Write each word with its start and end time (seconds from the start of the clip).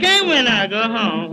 but 0.00 0.26
when 0.26 0.46
I 0.46 0.66
go 0.66 0.82
home. 0.82 1.27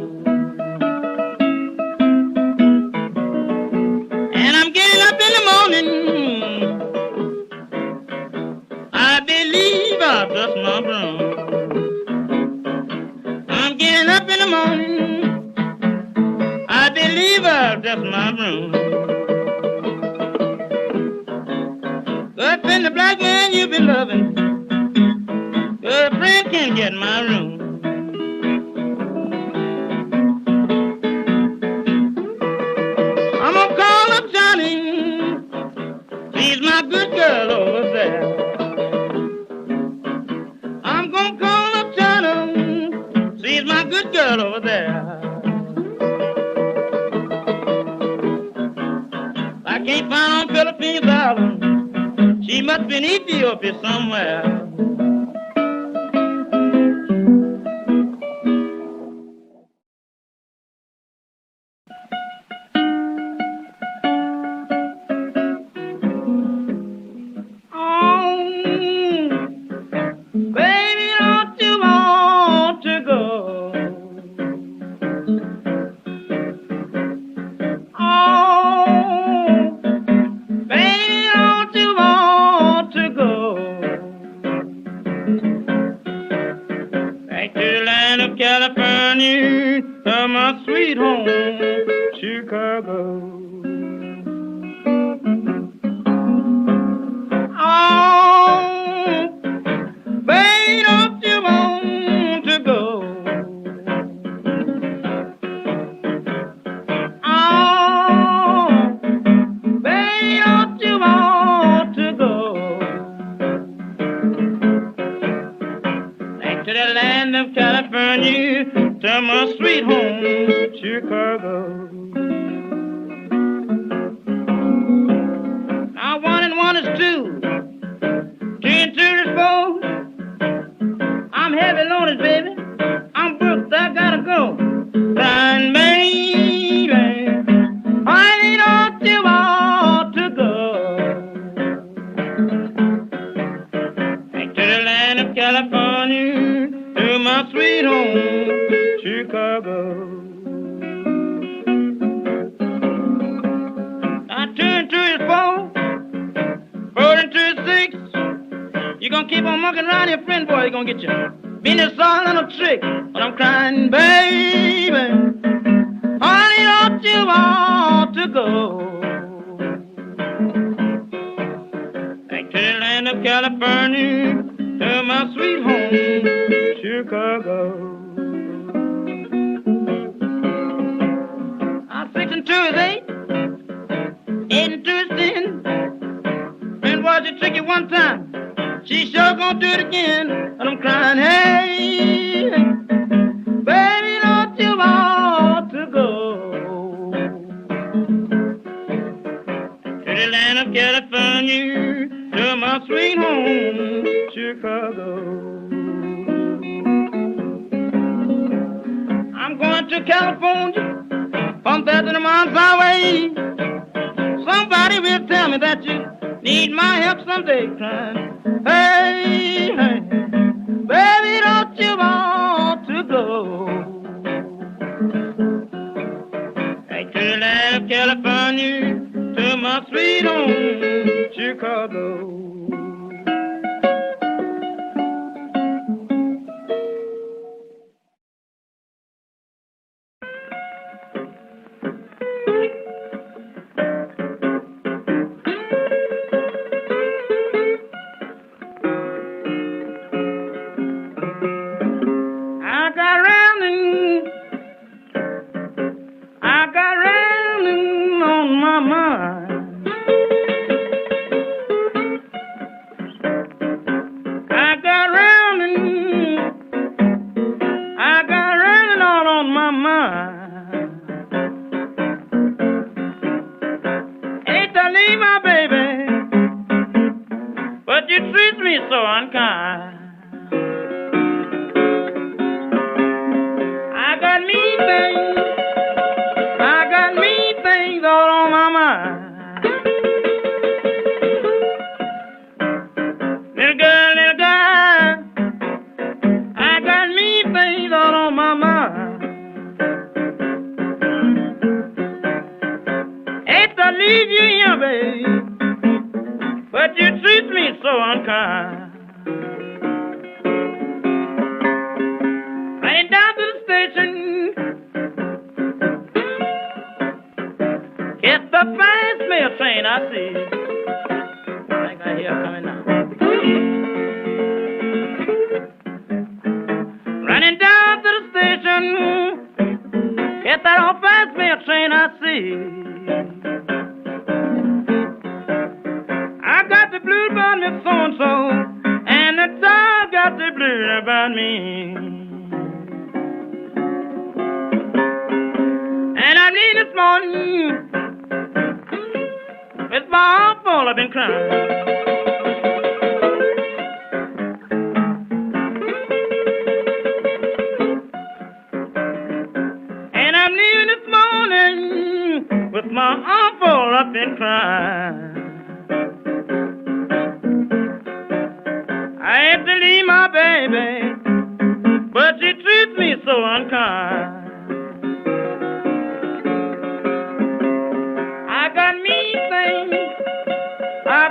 The 116.75 116.94
land 116.94 117.38
of 117.38 117.56
California, 117.56 118.66
to 118.66 119.22
my 119.22 119.54
sweet 119.56 119.86
home, 119.86 120.75
Chicago. 120.75 121.85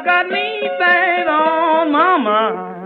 got 0.05 0.29
me 0.29 0.61
thing 0.79 1.29
on 1.29 1.91
my 1.93 2.19
mind. 2.19 2.84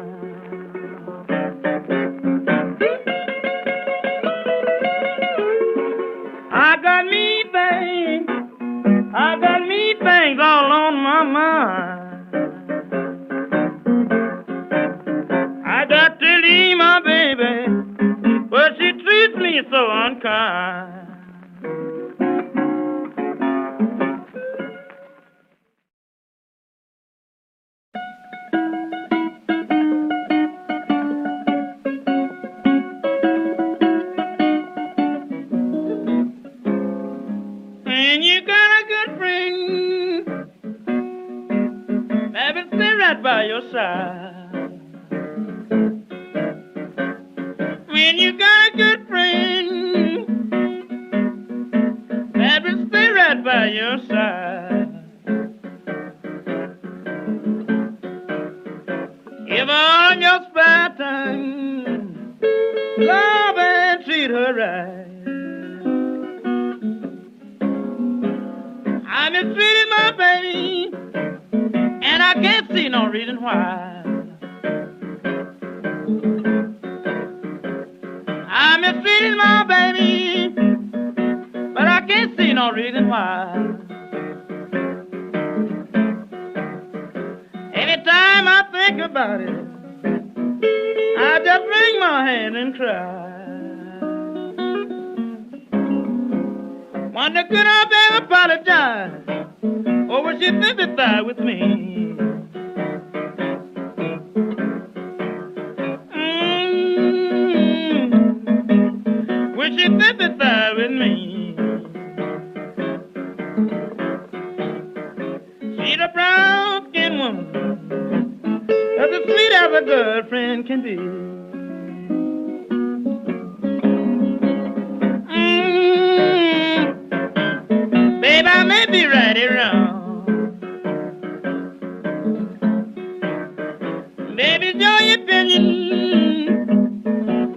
your 134.80 135.14
opinion. 135.14 136.68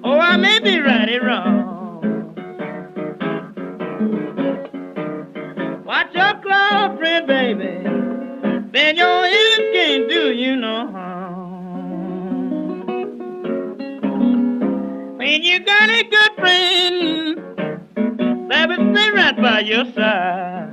Oh, 0.04 0.20
I 0.20 0.38
may 0.38 0.60
be 0.60 0.80
right 0.80 1.10
or 1.10 1.26
wrong. 1.26 2.34
Watch 5.86 6.14
your 6.14 6.34
cloud, 6.42 6.98
friend, 6.98 7.28
baby. 7.28 7.84
Then 8.74 8.96
your 8.96 9.26
ears 9.26 9.74
can't 9.74 10.10
do 10.10 10.32
you 10.34 10.56
no 10.56 10.88
harm. 10.92 11.18
When 15.18 15.44
you 15.44 15.60
got 15.66 15.90
a 15.90 16.04
good 16.04 16.34
friend, 16.40 17.36
baby, 18.50 18.76
stay 18.94 19.10
right 19.12 19.38
by 19.42 19.60
your 19.60 19.86
side. 19.94 20.71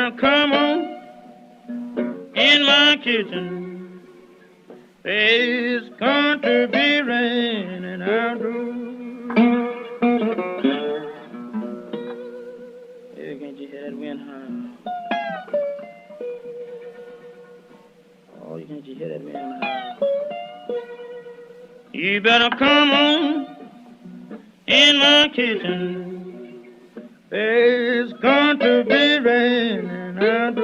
Better 0.00 0.16
come 0.16 0.52
on 0.52 0.80
in 2.34 2.64
my 2.64 2.96
kitchen. 3.04 4.00
It's 5.04 5.88
going 6.00 6.40
to 6.40 6.68
be 6.68 7.02
raining 7.02 8.00
out. 8.00 8.40
Hey, 13.14 13.36
can't 13.38 13.58
you 13.58 13.68
hear 13.68 13.90
that 13.90 13.94
wind 13.98 14.20
hum? 14.20 14.78
Oh, 18.42 18.56
you 18.56 18.64
can't 18.64 18.86
you 18.86 18.94
hear 18.94 19.08
that 19.10 19.22
wind 19.22 19.36
hum? 19.36 19.98
You 21.92 22.22
better 22.22 22.48
come 22.56 22.90
on 22.90 23.56
in 24.66 24.98
my 24.98 25.28
kitchen. 25.34 26.09
It's 27.32 28.12
going 28.14 28.58
to 28.58 28.84
be 28.88 29.18
raining 29.20 30.18
out. 30.18 30.56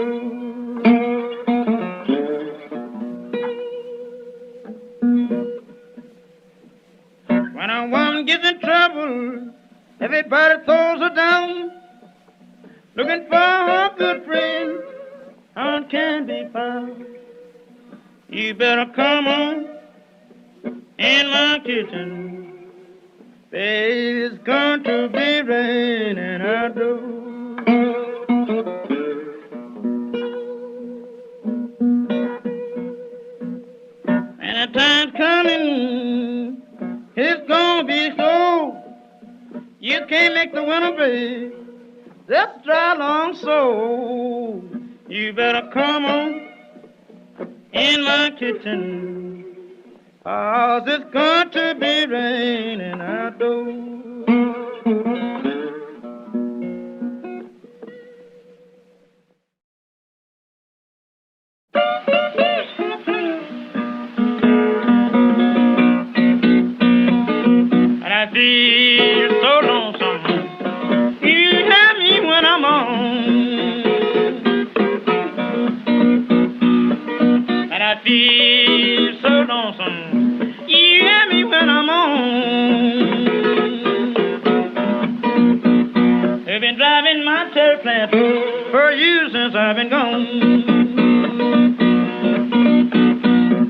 When 7.55 7.71
a 7.71 7.87
woman 7.87 8.27
gets 8.27 8.49
in 8.49 8.61
trouble, 8.61 9.53
everybody 10.01 10.65
throws 10.65 10.99
her 10.99 11.15
down. 11.15 11.71
Looking 12.97 13.27
for 13.29 13.37
her 13.37 13.95
good 13.97 14.25
friend, 14.25 14.83
how 15.55 15.85
can 15.89 16.27
be 16.27 16.49
found? 16.53 17.07
You 18.29 18.55
better 18.55 18.91
come 18.93 19.29
on 19.29 19.69
in 20.99 21.27
my 21.29 21.61
kitchen. 21.65 22.46
It's 23.59 24.37
going 24.45 24.85
to 24.85 25.09
be 25.09 25.41
raining 25.41 26.43
outdoors. 26.43 27.65
And 34.39 34.75
the 34.75 34.79
time's 34.79 35.13
coming, 35.17 36.63
it's 37.17 37.49
gonna 37.49 37.85
be 37.85 38.15
slow. 38.15 38.77
You 39.81 40.05
can't 40.07 40.35
make 40.35 40.53
the 40.53 40.63
winter 40.63 40.93
break. 40.95 41.55
Just 42.29 42.63
dry 42.63 42.95
long 42.95 43.37
so. 43.37 44.63
You 45.09 45.33
better 45.33 45.71
come 45.73 46.05
on 46.05 46.49
in 47.73 48.03
my 48.05 48.33
kitchen. 48.39 49.36
Cause 50.27 50.83
it's 50.89 51.05
going 51.13 51.51
to 51.53 51.77
be 51.79 52.07
raining 52.07 53.01
outdoors. 53.01 53.87
Feel 78.05 79.19
so 79.21 79.29
lonesome. 79.49 80.16
When 81.51 81.71
I'm 81.71 81.89
on. 81.89 82.07
They've 86.45 86.61
been 86.61 86.77
driving 86.77 87.25
my 87.25 87.51
Terraplane 87.55 88.11
for 88.73 88.91
years 88.91 89.31
since 89.33 89.55
I've 89.55 89.77
been 89.77 89.89
gone. 89.89 90.27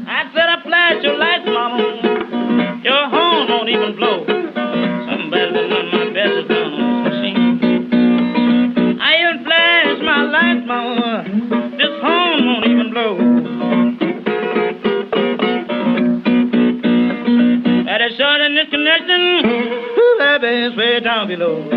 I 0.09 0.25
said 0.33 0.49
I 0.49 0.63
your 1.05 1.19
lights, 1.19 1.45
mama. 1.47 2.81
Your 2.83 3.11
horn 3.11 3.49
won't 3.51 3.69
even 3.69 3.95
blow. 3.97 4.25
My 4.25 5.17
on 5.71 5.91
this 6.13 6.49
machine. 7.05 7.61
I 9.01 9.17
my 10.03 10.23
lights, 10.23 10.67
mama. 10.67 11.66
Way 21.47 21.76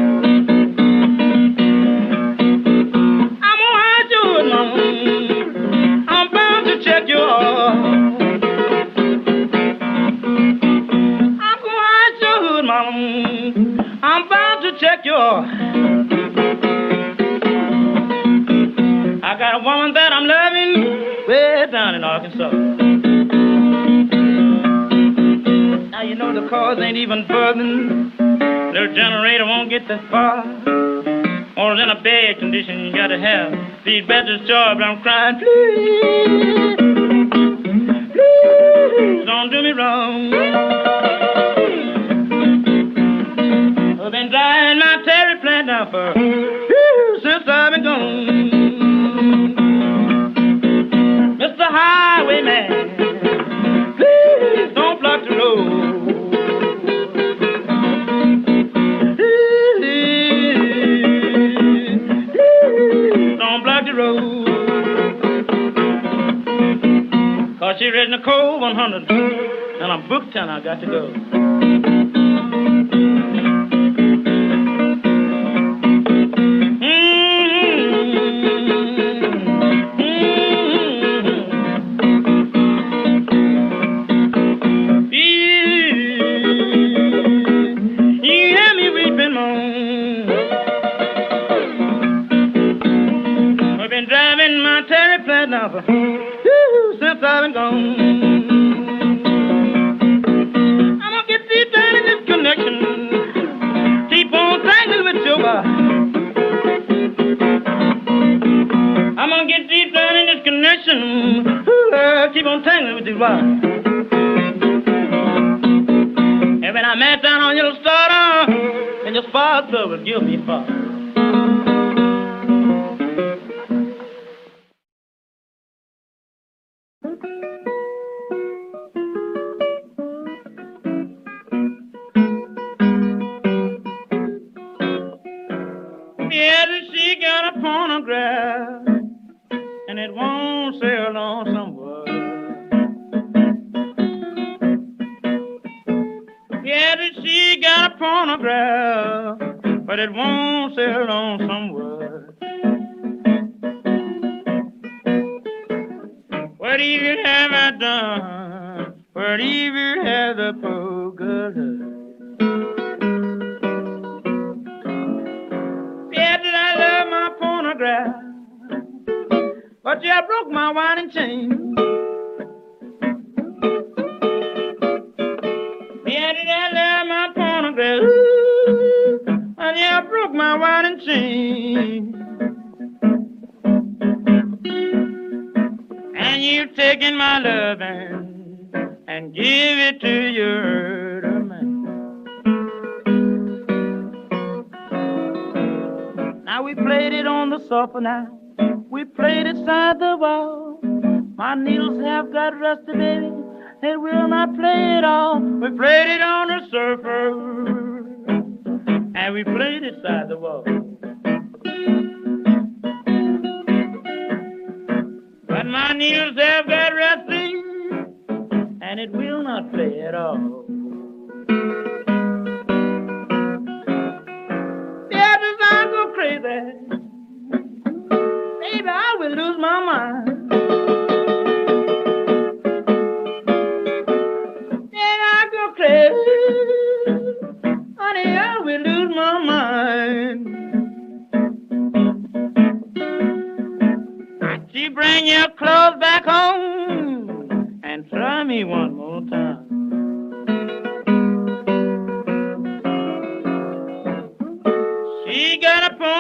these 33.89 34.06
batteries 34.08 34.47
charged. 34.47 34.82
I'm 34.82 35.02
crying, 35.02 35.39
please, 35.39 36.09
I 70.49 70.59
got 70.62 70.81
to 70.81 70.88
go. 70.88 71.38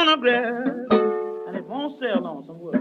A 0.09 0.15
and 0.15 1.55
it 1.55 1.65
won't 1.67 1.99
sell 2.01 2.25
on 2.25 2.43
some 2.47 2.59
wood. 2.59 2.75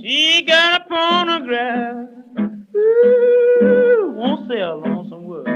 She 0.00 0.42
got 0.46 0.80
a 0.80 0.84
phonograph, 0.88 2.08
ooh, 2.74 4.12
won't 4.16 4.48
sell 4.48 4.82
on 4.82 5.08
some 5.10 5.24
wood. 5.24 5.46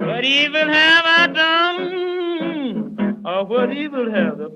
What 0.00 0.24
evil 0.24 0.68
have 0.68 1.04
I 1.06 1.26
done? 1.32 3.22
Or 3.24 3.44
what 3.46 3.72
evil 3.72 4.10
have 4.10 4.38
the 4.38 4.50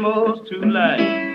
most 0.00 0.48
too 0.48 0.62
light. 0.62 1.34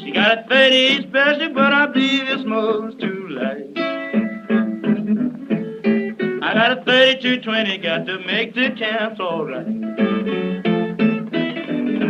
She 0.00 0.12
got 0.12 0.38
a 0.38 0.44
30 0.48 1.08
special, 1.08 1.52
but 1.52 1.72
I 1.74 1.86
believe 1.86 2.28
it's 2.28 2.44
most 2.44 2.98
too 2.98 3.28
light. 3.28 3.70
I 6.42 6.54
got 6.54 6.78
a 6.78 6.84
3220, 6.84 7.78
got 7.78 8.06
to 8.06 8.18
make 8.20 8.54
the 8.54 8.70
camps 8.70 9.20
alright. 9.20 9.66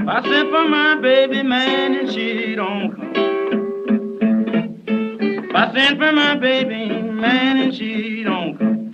I 0.06 0.22
sent 0.22 0.50
for 0.50 0.68
my 0.68 1.00
baby 1.00 1.42
man 1.42 1.94
and 1.94 2.12
she 2.12 2.54
don't 2.54 2.94
come. 2.94 3.12
I 5.56 5.72
sent 5.74 5.98
for 5.98 6.12
my 6.12 6.36
baby 6.36 6.90
man 6.92 7.56
and 7.56 7.74
she 7.74 8.22
don't 8.22 8.56
come. 8.56 8.92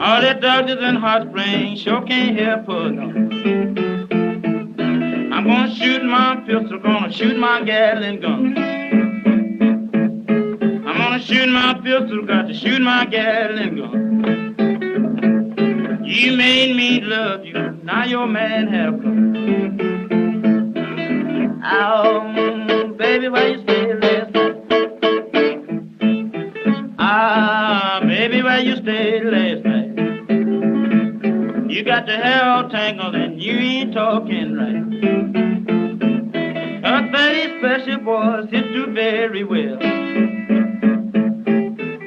All 0.00 0.20
the 0.20 0.34
doctors 0.34 0.78
and 0.80 0.98
Hot 0.98 1.28
Springs 1.28 1.80
sure 1.82 2.02
can't 2.02 2.36
help 2.38 2.66
her 2.66 2.90
no. 2.90 3.27
I'm 6.18 6.44
gonna 6.46 6.50
shoot 6.50 6.58
my 6.58 6.58
pistol, 6.60 6.78
gonna 6.80 7.12
shoot 7.12 7.36
my 7.38 7.62
Gatling 7.64 8.20
gun. 8.20 8.58
I'm 10.86 10.96
gonna 10.96 11.20
shoot 11.20 11.48
my 11.48 11.74
pistol, 11.74 12.26
got 12.26 12.48
to 12.48 12.54
shoot 12.54 12.82
my 12.82 13.06
Gatling 13.06 13.76
gun. 13.76 14.56
You 16.04 16.36
made 16.36 16.74
me 16.76 17.00
love 17.02 17.44
you, 17.44 17.52
now 17.84 18.04
your 18.04 18.26
man 18.26 18.66
have 18.66 19.00
come. 19.00 19.28
Oh, 21.64 22.94
baby, 22.98 23.28
where 23.28 23.48
you 23.50 23.62
stay 23.62 23.94
last 23.94 24.32
night? 24.32 24.56
Ah, 26.98 28.00
baby, 28.02 28.42
where 28.42 28.58
you 28.58 28.74
stayed 28.76 29.22
last 29.24 29.64
night? 29.64 29.88
You 31.70 31.84
got 31.84 32.06
the 32.06 32.16
hair 32.16 32.44
all 32.44 32.68
tangled 32.68 33.14
and 33.14 33.40
you 33.40 33.52
ain't 33.52 33.94
talking 33.94 34.56
right. 34.56 35.47
30 37.18 37.58
special 37.58 37.98
boys 38.04 38.48
hit 38.52 38.72
do 38.72 38.86
very 38.94 39.42
well. 39.42 39.76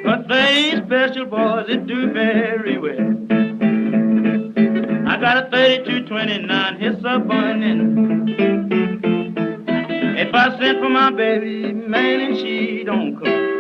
A 0.08 0.24
30 0.24 0.86
special 0.86 1.26
boys 1.26 1.65
it 1.67 1.86
do 1.86 2.13
very 2.13 2.78
well. 2.78 3.17
I 5.10 5.17
got 5.19 5.47
a 5.47 5.50
3229 5.50 6.80
hits 6.80 7.04
a 7.04 7.19
burning. 7.19 8.30
If 10.17 10.34
I 10.34 10.58
sent 10.58 10.80
for 10.80 10.89
my 10.89 11.12
baby, 11.12 11.74
man, 11.74 12.21
and 12.21 12.38
she 12.38 12.86
don't 12.86 13.17
come. 13.17 13.52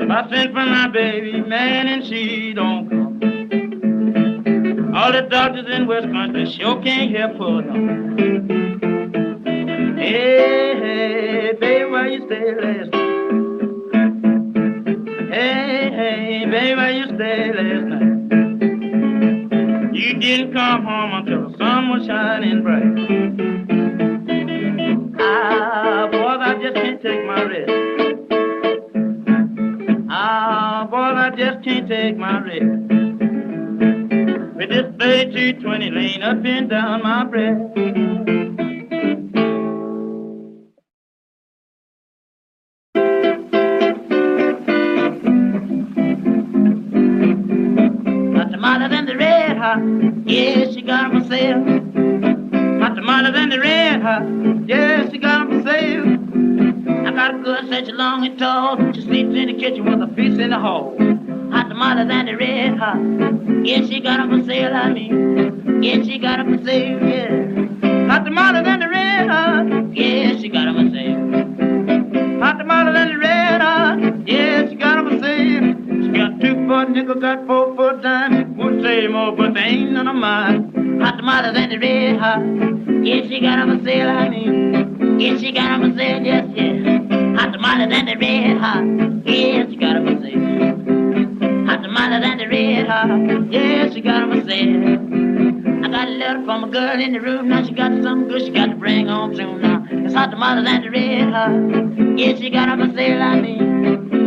If 0.00 0.10
I 0.10 0.30
sent 0.30 0.54
for 0.54 0.64
my 0.64 0.88
baby, 0.88 1.42
man, 1.42 1.86
and 1.86 2.02
she 2.06 2.54
don't 2.54 2.88
come. 2.88 3.20
All 4.96 5.12
the 5.12 5.20
doctors 5.20 5.66
in 5.70 5.86
Wisconsin 5.86 6.50
sure 6.50 6.80
can't 6.82 7.14
help 7.14 7.32
her 7.32 7.60
no. 7.60 8.69
Hey, 10.10 11.54
where 11.88 12.08
you 12.08 12.20
last 12.26 12.90
night? 12.90 13.14
Hey, 15.30 15.90
hey, 15.94 16.46
where 16.74 16.90
you 16.90 17.06
last 17.06 17.86
night? 17.86 18.10
You 19.94 20.10
didn't 20.18 20.52
come 20.52 20.84
home 20.84 21.12
until 21.12 21.48
the 21.48 21.56
sun 21.58 21.90
was 21.90 22.06
shining 22.06 22.62
bright. 22.64 22.82
Ah, 25.20 26.08
boys, 26.10 26.40
I 26.40 26.54
just 26.60 26.74
can't 26.74 27.00
take 27.00 27.24
my 27.24 27.44
rest. 27.44 27.70
Ah, 30.10 30.88
boys, 30.90 31.14
I 31.14 31.30
just 31.36 31.62
can't 31.62 31.88
take 31.88 32.16
my 32.16 32.40
rest. 32.40 32.64
With 34.56 34.70
3220 34.98 35.90
lane 35.92 36.22
up 36.24 36.44
and 36.44 36.68
down 36.68 37.00
my 37.04 37.22
breast. 37.26 37.89
The 49.78 49.84
red 49.84 50.26
yeah, 50.26 50.70
she 50.72 50.82
got 50.82 51.12
for 51.12 51.28
sale. 51.28 51.62
Hot 52.80 52.94
tamale 52.94 53.32
than 53.32 53.50
the 53.50 53.60
red 53.60 54.02
hot, 54.02 54.22
yeah, 54.66 55.08
she 55.10 55.18
got 55.18 55.48
for 55.48 55.62
sale. 55.62 56.04
I 57.06 57.12
got 57.12 57.34
a 57.34 57.38
good 57.38 57.68
such 57.68 57.88
a 57.88 57.92
long 57.92 58.26
and 58.26 58.38
tall, 58.38 58.76
she 58.92 59.02
sleeps 59.02 59.34
in 59.34 59.46
the 59.46 59.54
kitchen 59.54 59.84
with 59.84 60.02
a 60.02 60.12
piece 60.12 60.38
in 60.38 60.50
the 60.50 60.58
hall. 60.58 60.96
Hot 61.52 61.68
tamale 61.68 62.06
than 62.08 62.26
the 62.26 62.36
red 62.36 62.78
hot, 62.78 62.98
yeah, 63.66 63.86
she 63.86 64.00
got 64.00 64.28
for 64.28 64.44
sale, 64.44 64.74
I 64.74 64.92
mean, 64.92 65.82
yeah, 65.82 66.02
she 66.02 66.18
got 66.18 66.44
for 66.44 66.64
sale, 66.64 67.02
yeah. 67.02 68.08
Hot 68.08 68.24
tamale 68.24 68.64
than 68.64 68.80
the 68.80 68.88
red 68.88 69.28
hot, 69.28 69.94
yeah, 69.94 70.38
she 70.38 70.48
got 70.48 70.74
for 70.74 70.90
sale. 70.90 72.40
Hot 72.40 72.58
tamale 72.58 72.92
than 72.92 73.08
the 73.12 73.18
red 73.18 73.60
hot, 73.60 74.28
yeah, 74.28 74.68
she 74.68 74.74
got 74.74 74.89
foot 76.80 76.90
nickel, 76.90 77.14
got 77.16 77.46
four 77.46 77.76
foot 77.76 78.02
dime. 78.02 78.56
Would 78.56 78.82
say 78.82 79.06
more, 79.06 79.32
but 79.36 79.54
they 79.54 79.60
ain't 79.60 79.92
none 79.92 80.08
of 80.08 80.16
mine. 80.16 81.00
Hot 81.02 81.16
tamales 81.16 81.56
and 81.56 81.72
the 81.72 81.78
red 81.78 82.18
hot. 82.18 82.40
Yeah, 83.04 83.20
she 83.28 83.40
got 83.40 83.58
'em 83.58 83.78
for 83.78 83.84
sale, 83.84 84.30
mean. 84.30 85.20
Yeah, 85.20 85.36
she 85.36 85.52
got 85.52 85.72
'em 85.72 85.80
for 85.82 85.98
sale, 85.98 86.22
yes, 86.22 86.46
yeah. 86.54 87.36
Hot 87.38 87.52
tamales 87.52 87.92
and 87.98 88.08
the 88.08 88.16
red 88.22 88.56
hot. 88.64 88.82
Yeah, 89.26 89.66
she 89.68 89.76
got 89.76 89.92
got 89.92 89.96
'em 89.96 90.04
for 90.08 90.16
sale. 90.24 91.66
Hot 91.68 91.82
tamales 91.82 92.24
and 92.30 92.40
the 92.40 92.48
red 92.48 92.88
hot. 92.88 93.08
Yeah, 93.52 93.90
she 93.92 94.00
got 94.00 94.22
'em 94.22 94.30
for 94.32 94.42
sale. 94.48 95.84
I 95.84 95.88
got 95.96 96.08
a 96.08 96.12
letter 96.22 96.44
from 96.46 96.64
a 96.64 96.68
girl 96.68 96.98
in 97.06 97.12
the 97.12 97.20
room. 97.20 97.48
Now 97.48 97.62
she 97.62 97.72
got 97.72 97.92
something 98.02 98.28
good 98.28 98.42
she 98.46 98.50
got 98.60 98.70
to 98.70 98.76
bring 98.76 99.06
home 99.06 99.34
soon 99.34 99.60
now. 99.60 99.84
It's 99.90 100.14
hot 100.14 100.30
tamales 100.30 100.66
and 100.66 100.84
the 100.84 100.90
red 100.90 101.28
hot. 101.36 101.52
Yeah, 102.20 102.32
she 102.36 102.48
got 102.48 102.70
'em 102.70 102.78
for 102.80 102.90
sale, 102.96 103.22
I 103.22 103.40
mean. 103.40 103.69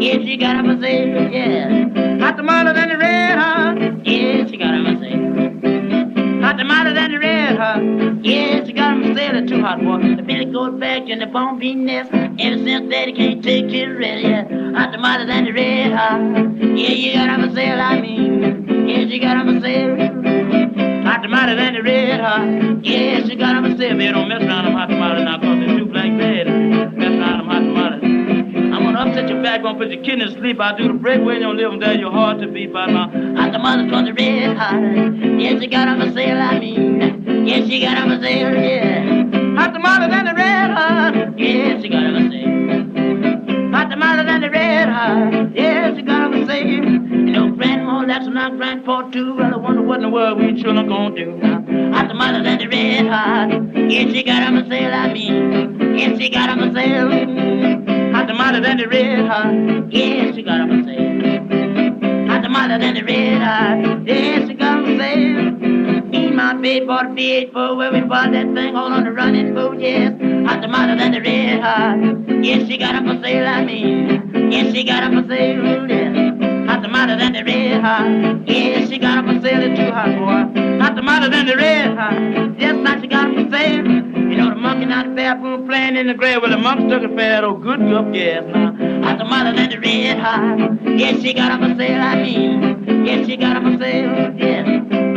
Yeah, 0.04 0.20
she 0.20 0.36
got 0.36 0.66
for 0.66 0.76
sale, 0.82 1.32
yeah. 1.32 2.20
Hot 2.20 2.36
tamales 2.36 2.76
and 2.78 2.92
the 2.92 2.98
red 2.98 3.38
hot. 3.38 4.06
Yeah, 4.06 4.46
she 4.48 4.58
got 4.58 4.76
for 4.84 5.00
sale. 5.00 6.42
Hot 6.44 6.58
tamales 6.58 6.98
and 6.98 7.14
the 7.14 7.20
red 7.20 7.56
hot. 7.56 7.82
Yeah, 8.22 8.66
she 8.66 8.74
got 8.74 9.02
sale. 9.16 9.40
The 9.40 9.48
two 9.48 9.62
hot 9.62 9.80
boy. 9.80 10.16
The 10.18 10.22
Billy 10.22 10.44
goat 10.52 10.78
bag 10.78 11.10
and 11.10 11.22
the 11.22 11.28
bone 11.28 11.58
bean 11.58 11.86
nest. 11.86 12.12
Ever 12.14 12.36
since 12.38 12.92
daddy 12.92 13.14
can't 13.14 13.42
take 13.42 13.72
it 13.72 13.86
ready, 13.86 14.24
yeah. 14.24 14.44
Hot 14.78 14.92
tamales 14.92 15.30
and 15.30 15.48
the 15.48 15.54
red 15.54 15.94
hot. 15.94 16.20
Yeah, 16.60 16.96
you 17.00 17.14
got 17.14 17.40
for 17.40 17.56
sale, 17.56 17.80
I 17.80 18.02
mean. 18.02 18.68
Yeah, 18.90 19.08
she 19.08 19.20
got 19.20 19.46
for 19.46 19.62
sale. 19.62 19.96
Hot 21.08 21.22
tamales 21.24 21.58
and 21.58 21.78
the 21.78 21.82
red 21.82 22.20
hot. 22.20 22.84
Yeah, 22.84 23.26
she 23.26 23.38
got 23.38 23.64
for 23.64 23.78
sale. 23.78 23.96
Man, 23.96 24.14
don't 24.16 24.28
mess 24.28 24.42
around 24.44 24.66
them 24.66 24.74
hot 24.74 24.90
tamales 24.90 25.24
now, 25.24 25.38
back, 29.44 29.62
gonna 29.62 29.78
put 29.78 29.90
your 29.90 30.02
kidney 30.04 30.26
to 30.26 30.32
sleep. 30.32 30.60
I'll 30.62 30.76
do 30.76 30.88
the 30.88 30.94
breakaway 30.94 31.36
in 31.36 31.42
your 31.42 31.54
living 31.54 31.80
there. 31.80 31.94
You're 31.94 32.12
hard 32.12 32.40
to 32.40 32.48
beat 32.48 32.72
by 32.72 32.88
my 32.88 33.12
hot 33.36 33.52
tamales 33.52 33.92
on 33.92 34.06
the 34.06 34.14
red 34.14 34.56
hot. 34.56 34.80
Yeah, 35.38 35.60
she 35.60 35.68
got 35.68 35.90
'em 35.90 36.00
for 36.00 36.12
sale, 36.14 36.42
I 36.42 36.60
mean. 36.60 37.46
Yeah, 37.46 37.66
she 37.68 37.82
got 37.82 37.98
'em 37.98 38.10
for 38.10 38.24
sale, 38.24 38.56
yeah. 38.56 39.60
Hot 39.60 39.74
tamales 39.74 40.14
and 40.14 40.28
the 40.30 40.34
red 40.34 40.70
hot. 40.72 41.38
Yeah, 41.38 41.82
she 41.82 41.90
got 41.90 42.04
'em 42.04 42.14
for 42.16 42.32
sale. 42.32 43.72
Hot 43.74 43.90
tamales 43.90 44.28
and 44.34 44.44
the 44.44 44.50
red 44.50 44.88
hot. 44.88 45.52
Yeah, 45.54 45.94
she 45.94 46.02
got 46.04 46.22
'em 46.24 46.32
for 46.32 46.46
sale. 46.50 46.66
You 46.66 47.34
know, 47.36 47.48
grandma, 47.50 48.06
that's 48.06 48.28
not 48.28 48.56
grandpa 48.58 49.02
too. 49.12 49.36
Well, 49.36 49.54
I 49.54 49.58
wonder 49.58 49.82
what 49.82 49.98
in 49.98 50.04
the 50.04 50.10
world 50.10 50.40
we 50.40 50.54
children 50.62 50.88
gonna 50.88 51.16
do 51.16 51.38
now. 51.44 51.60
Hot 51.92 52.08
tamales 52.08 52.48
and 52.48 52.62
the 52.62 52.68
red 52.70 53.08
hot. 53.08 53.50
Yeah, 53.92 54.06
she 54.14 54.24
got 54.24 54.42
'em 54.44 54.58
for 54.58 54.70
sale, 54.70 54.94
I 54.94 55.12
mean. 55.12 55.98
Yeah, 56.00 56.18
she 56.18 56.30
got 56.30 56.50
'em 56.50 56.60
for 56.60 56.72
sale. 56.80 57.73
Hot 58.24 58.30
tamales 58.30 58.66
and 58.66 58.80
the 58.80 58.88
red 58.88 59.28
hot. 59.28 59.92
Yeah, 59.92 60.32
she 60.34 60.44
got 60.44 60.62
'em 60.62 60.70
for 60.70 60.88
sale. 60.88 62.28
Hot 62.30 62.42
tamales 62.42 62.82
and 62.82 62.96
the 62.96 63.04
red 63.04 63.42
hot. 63.42 64.08
Yeah, 64.08 64.48
she 64.48 64.54
got 64.54 64.78
'em 64.78 64.86
for 64.86 65.04
sale. 65.04 65.52
Me 66.10 66.28
and 66.28 66.36
my 66.38 66.54
babe 66.54 66.88
bought 66.88 67.08
a 67.08 67.14
V-8 67.14 67.52
Ford 67.52 67.76
where 67.76 67.92
we 67.92 68.00
bought 68.00 68.32
that 68.32 68.48
thing 68.56 68.78
all 68.78 68.94
on 68.94 69.04
the 69.04 69.12
running 69.12 69.54
boat, 69.54 69.78
yes. 69.78 70.14
Hot 70.48 70.62
tamales 70.62 71.02
and 71.02 71.14
the 71.14 71.20
red 71.20 71.60
hot. 71.60 71.98
Yeah, 72.46 72.60
she 72.66 72.78
got 72.78 72.96
'em 72.96 73.10
for 73.10 73.22
sale, 73.22 73.46
I 73.46 73.66
mean. 73.66 74.50
Yeah, 74.54 74.72
she 74.72 74.86
got 74.86 75.04
'em 75.04 75.22
for 75.22 75.28
sale, 75.28 75.86
yeah. 75.90 76.66
Hot 76.68 76.82
tamales 76.82 77.22
and 77.22 77.36
the 77.36 77.44
red 77.44 77.82
hot. 77.82 78.08
Yeah, 78.48 78.86
she 78.88 79.00
got 79.00 79.18
'em 79.18 79.26
for 79.28 79.46
sale, 79.46 79.64
it's 79.64 79.78
too 79.78 79.92
hot, 79.92 80.12
boy. 80.18 80.80
Hot 80.82 80.96
tamales 80.96 81.36
and 81.36 81.50
the 81.50 81.58
red 81.58 81.98
hot. 81.98 82.16
Yes, 82.58 82.76
now 82.86 82.96
she 83.02 83.08
got 83.08 83.26
'em 83.26 83.36
for 83.36 83.58
sale. 83.58 84.03
Monkey 84.86 84.94
out 84.96 85.06
the 85.08 85.16
bathroom 85.16 85.66
playing 85.68 85.96
in 85.96 86.08
the 86.08 86.14
grave. 86.14 86.42
Well, 86.42 86.52
the 86.52 86.58
monkey 86.58 86.90
took 86.90 87.04
a 87.10 87.16
fat 87.16 87.44
old 87.46 87.58
oh, 87.58 87.64
good 87.64 87.80
gup, 87.80 88.14
yes, 88.14 88.44
now. 88.54 88.74
Hot 89.04 89.18
tamales 89.18 89.58
and 89.58 89.72
the 89.72 89.80
red 89.80 90.20
hot. 90.20 91.00
Yes, 91.00 91.22
she 91.22 91.34
got 91.34 91.52
'em 91.52 91.62
for 91.62 91.78
sale, 91.80 92.02
I 92.02 92.16
mean. 92.22 93.06
Yes, 93.06 93.26
she 93.26 93.38
got 93.38 93.56
'em 93.56 93.64
for 93.64 93.84
sale, 93.84 94.34
yes. 94.38 94.68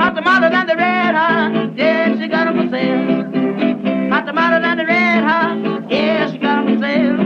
Hot 0.01 0.15
tamales 0.15 0.53
and 0.55 0.69
the 0.69 0.77
red 0.77 1.15
hot. 1.17 1.77
Yes, 1.77 2.19
she 2.21 2.29
got 2.29 2.47
'em 2.47 2.55
for 2.63 2.77
sale. 2.77 4.11
Hot 4.13 4.27
tamales 4.27 4.65
and 4.65 4.81
the 4.81 4.87
red 4.87 5.25
hot. 5.25 5.91
Yes, 5.91 6.31
she 6.31 6.39
got 6.39 6.59
'em 6.59 6.67
for 6.69 6.87
sale. 6.87 7.19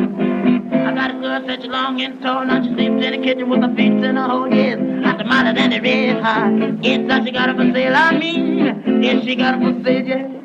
I 0.88 0.92
got 0.94 1.10
a 1.10 1.14
girl 1.20 1.42
such 1.46 1.64
a 1.64 1.68
long 1.68 2.00
and 2.00 2.22
tall. 2.22 2.44
Now 2.46 2.62
she 2.62 2.72
sleeps 2.72 3.04
in 3.04 3.12
the 3.12 3.18
kitchen 3.26 3.50
with 3.50 3.60
her 3.62 3.74
feet 3.76 4.02
in 4.02 4.16
a 4.16 4.26
hole, 4.28 4.48
yes. 4.48 4.78
Hot 5.04 5.18
tamales 5.18 5.58
and 5.58 5.72
the 5.74 5.80
red 5.80 6.22
hot. 6.22 6.52
Yes, 6.82 7.00
now 7.00 7.22
she 7.22 7.32
got 7.32 7.50
'em 7.50 7.56
for 7.58 7.70
sale, 7.74 7.94
I 7.94 8.16
mean. 8.16 9.02
Yes, 9.02 9.24
she 9.24 9.34
got 9.36 9.54
'em 9.54 9.60
for 9.60 9.84
sale, 9.84 10.06
yes. 10.06 10.39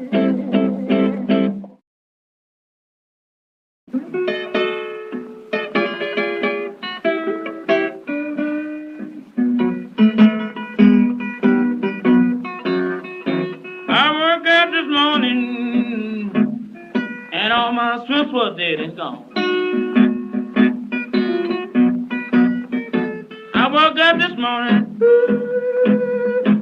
I 3.98 4.02
woke 14.12 14.48
up 14.48 14.72
this 14.72 14.88
morning 14.90 16.32
and 17.32 17.54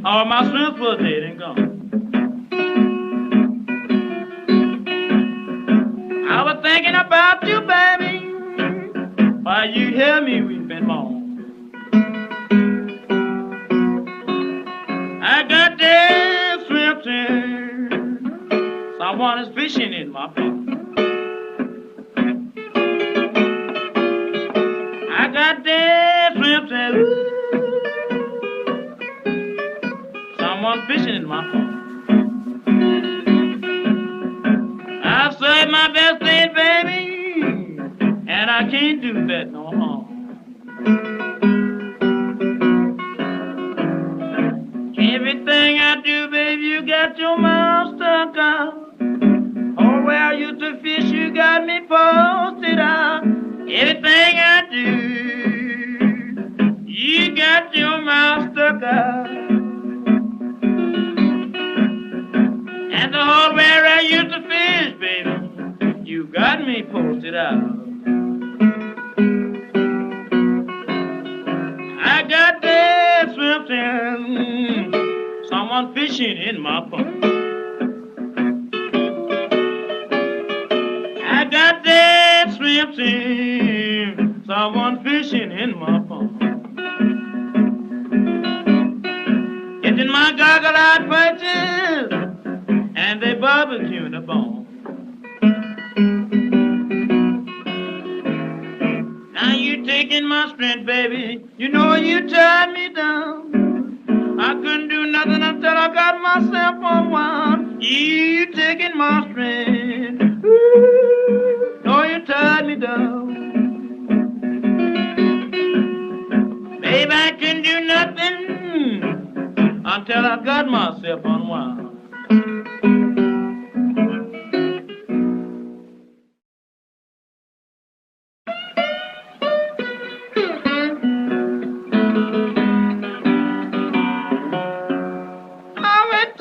all 0.08 0.26
my 0.26 0.48
strips 0.52 0.80
was 0.80 1.00
dead 1.00 1.24
and 1.24 1.40
gone. 1.40 1.63
Fishing 19.64 19.94
in 19.94 20.12
my 20.12 20.28
pond. 20.28 20.63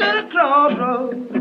to 0.02 0.22
the 0.22 0.28
crossroads. 0.30 1.31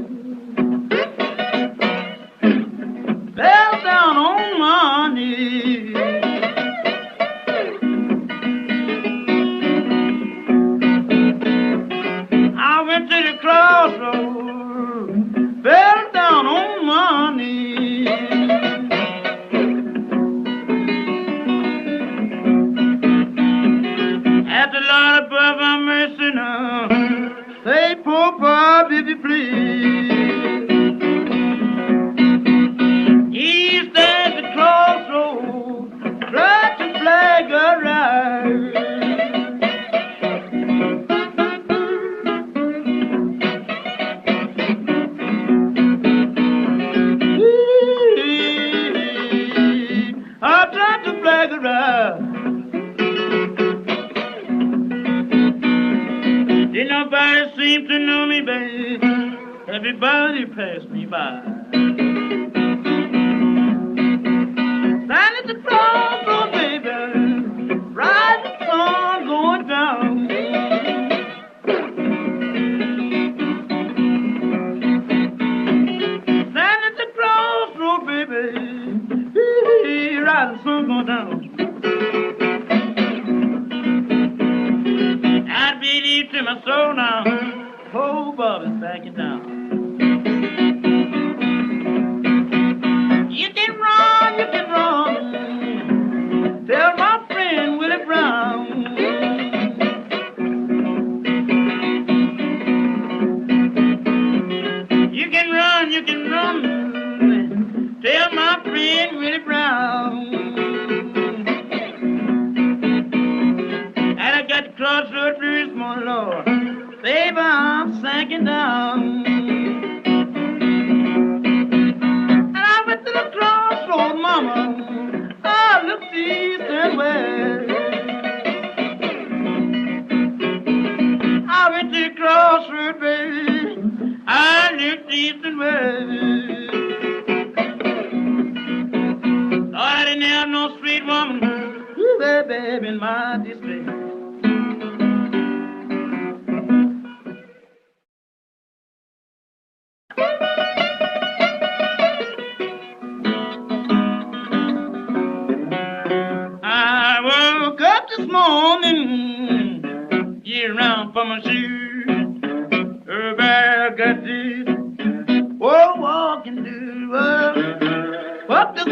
crossroad, 132.15 132.99
baby. 132.99 134.17
I 134.27 134.71
lived 134.77 135.11
east 135.13 135.45
and 135.45 135.59
west. 135.59 136.30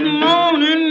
morning. 0.05 0.88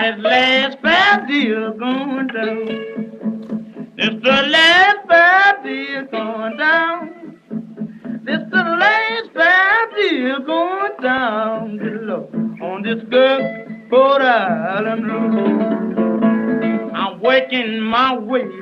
this 0.00 0.16
last 0.18 0.78
going 1.78 2.26
down. 2.28 2.66
This 3.96 4.14
the 4.22 4.42
last 4.48 5.08
going 6.10 6.56
down. 6.56 7.38
This 8.24 8.40
the 8.50 8.62
last 8.62 9.34
going 10.46 10.92
down. 11.02 11.78
On 12.62 12.82
this. 12.82 12.98
I'm 16.94 17.20
working 17.20 17.80
my 17.80 18.16
way 18.16 18.57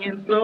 ejemplo, 0.00 0.39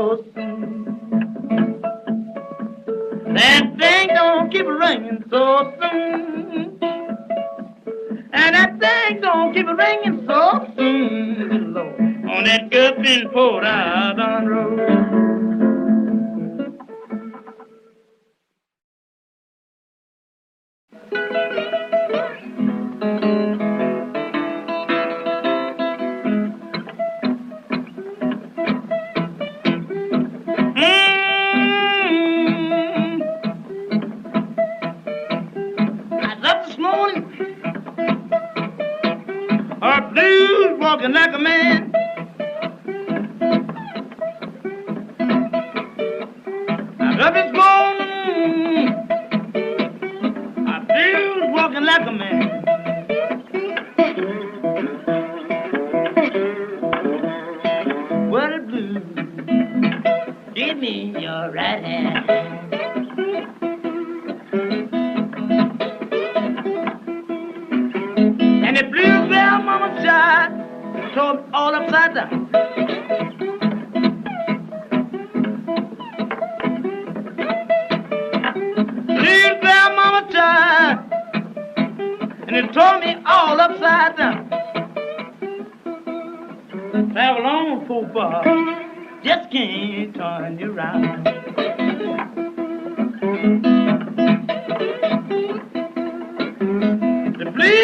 the 96.59 97.52
blues, 97.54 97.74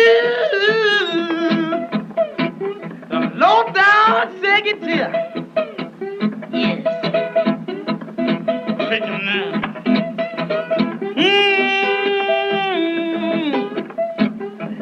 the 3.11 3.19
low 3.37 3.63
down 3.73 4.41
tier. 4.41 5.11
Yes. 6.53 6.87
Pick 8.89 9.03
them 9.03 9.21
now. 9.25 9.51
Hmm, 11.17 11.23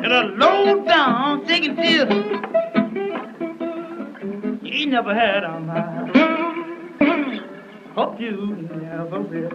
And 0.05 0.13
a 0.13 0.15
low 0.39 0.65
down 0.85 1.47
secretary. 1.47 2.23
You 4.63 4.73
ain't 4.73 4.91
never 4.93 5.15
had 5.15 5.45
a 5.45 5.61
mind. 5.61 6.17
Hope 7.95 8.21
you 8.21 8.57
never 8.81 9.21
will. 9.21 9.51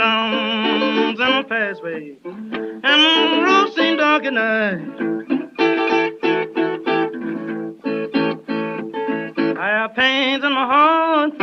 stones 0.00 1.20
pathway, 1.46 2.16
and 2.24 3.98
dark 3.98 4.24
at 4.24 4.32
night. 4.32 4.80
I 9.58 9.66
have 9.66 9.94
pains 9.94 10.42
in 10.42 10.52
my 10.52 10.64
heart, 10.64 11.38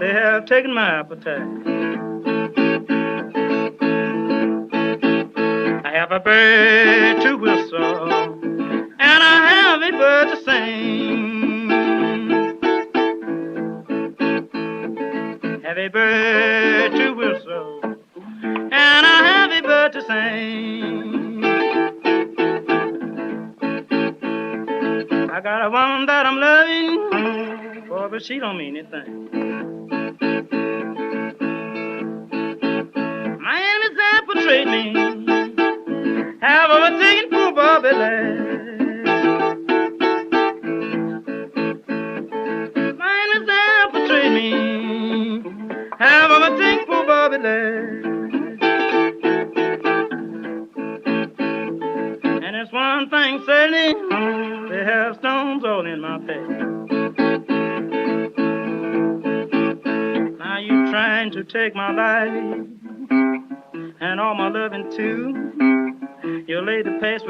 they 0.00 0.12
have 0.14 0.46
taken 0.46 0.72
my 0.72 1.00
appetite. 1.00 1.42
I 5.84 5.90
have 5.92 6.10
a 6.10 6.20
bird 6.20 7.20
to 7.20 7.36
whistle, 7.36 8.12
and 8.98 9.22
I 9.34 9.48
have 9.50 9.82
a 9.82 9.90
bird 9.90 10.28
to 10.30 10.42
sing. 10.42 10.99
she 28.20 28.38
don't 28.38 28.58
mean 28.58 28.76
anything. 28.76 29.69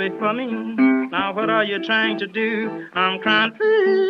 wait 0.00 0.18
for 0.18 0.32
me. 0.32 0.46
Now 1.10 1.34
what 1.34 1.50
are 1.50 1.62
you 1.62 1.78
trying 1.84 2.18
to 2.20 2.26
do? 2.26 2.86
I'm 2.94 3.20
crying, 3.20 3.52
please. 3.52 4.09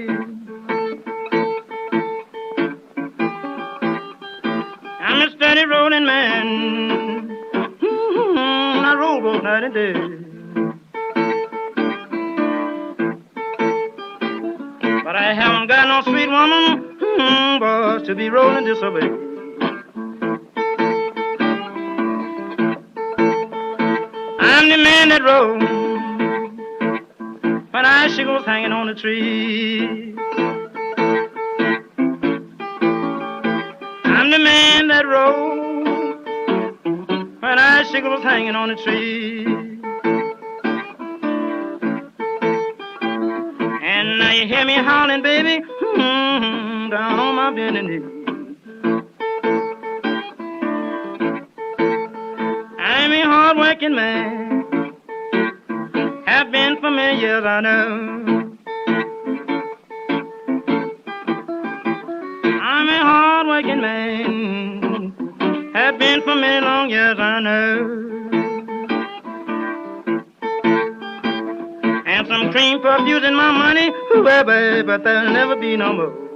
But 9.73 9.95
I 15.15 15.33
haven't 15.33 15.67
got 15.67 15.87
no 15.87 16.01
sweet 16.11 16.27
woman, 16.27 16.97
mm, 16.99 18.05
to 18.05 18.15
be 18.15 18.29
rolling 18.29 18.65
this 18.65 18.81
away. 18.81 19.09
I'm 24.39 24.69
the 24.69 24.77
man 24.77 25.09
that 25.09 25.23
rolls 25.23 25.63
when 27.71 27.85
icicles 27.85 28.45
hanging 28.45 28.73
on 28.73 28.87
the 28.87 28.93
tree. 28.93 30.13
I'm 34.03 34.31
the 34.31 34.39
man 34.39 34.87
that 34.89 35.07
rolls 35.07 35.61
when 37.41 37.57
icicles 37.57 38.21
hanging 38.23 38.55
on 38.55 38.69
the 38.69 38.75
tree. 38.75 39.20
I've 47.51 47.57
been 47.57 47.75
in 47.75 47.85
need. 47.85 48.03
I'm 52.79 53.11
a 53.11 53.23
hard-working 53.25 53.93
man. 53.93 54.93
Have 56.27 56.49
been 56.49 56.77
for 56.79 56.91
many 56.91 57.19
years, 57.19 57.43
I 57.43 57.59
know. 57.59 58.55
I'm 62.45 62.87
a 62.87 62.99
hard-working 63.03 63.81
man. 63.81 65.11
Have 65.75 65.99
been 65.99 66.21
for 66.21 66.35
many 66.35 66.65
long 66.65 66.89
years, 66.89 67.19
I 67.19 67.41
know. 67.41 67.99
And 72.07 72.27
some 72.27 72.51
cream 72.53 72.79
for 72.79 72.95
abusing 72.95 73.35
my 73.35 73.51
money, 73.51 73.91
whoever, 74.13 74.85
but 74.85 75.03
there'll 75.03 75.33
never 75.33 75.57
be 75.57 75.75
no 75.75 75.91
more. 75.91 76.30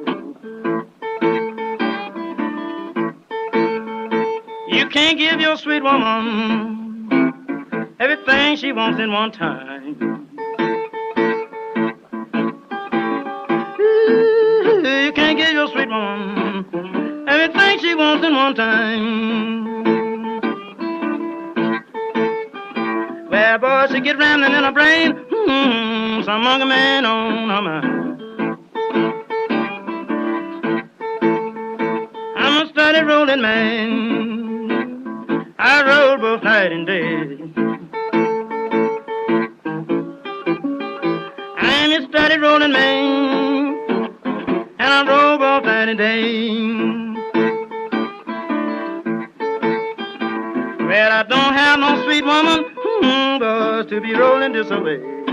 Can't 5.16 5.32
give 5.32 5.40
your 5.40 5.56
sweet 5.56 5.82
woman 5.82 7.08
everything 8.02 8.58
she 8.58 8.74
wants 8.74 9.00
in 9.00 9.14
one 9.14 9.32
time. 9.32 9.96
You 13.80 15.14
can't 15.14 15.38
give 15.38 15.54
your 15.54 15.70
sweet 15.70 15.88
woman 15.88 17.30
everything 17.30 17.80
she 17.80 17.96
wants 17.96 18.26
in 18.26 18.36
one 18.36 18.56
time. 18.56 19.86
Well, 23.30 23.58
boy, 23.60 23.88
she 23.94 24.02
get 24.02 24.18
rambling 24.18 24.52
in 24.52 24.66
her 24.66 24.72
brain. 24.74 25.25
Day. 46.26 46.50
Well, 50.86 51.12
I 51.12 51.24
don't 51.28 51.54
have 51.54 51.80
no 51.80 52.04
sweet 52.06 52.26
woman, 52.26 52.66
hmm, 52.78 53.40
but 53.40 53.90
to 53.90 54.02
be 54.02 54.14
rolling 54.14 54.54
this 54.54 54.70
away. 54.72 55.25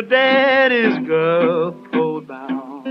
Your 0.00 0.08
daddy's 0.08 1.06
girl 1.06 1.72
bound. 2.22 2.84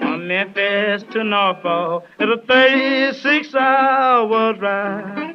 From 0.00 0.28
Memphis 0.28 1.02
to 1.12 1.24
Norfolk, 1.24 2.04
it's 2.20 2.42
a 2.42 2.46
36 2.46 3.54
hour 3.56 4.54
ride. 4.54 5.34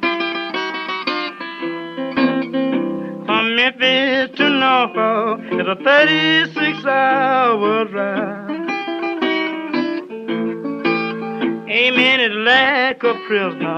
From 3.26 3.56
Memphis 3.56 4.36
to 4.38 4.48
Norfolk, 4.48 5.40
it's 5.52 5.68
a 5.68 5.84
36 5.84 6.84
hour 6.86 7.86
ride. 7.88 8.44
Amen 11.68 12.20
is 12.20 12.32
like 12.32 13.02
a 13.02 13.14
prisoner, 13.26 13.73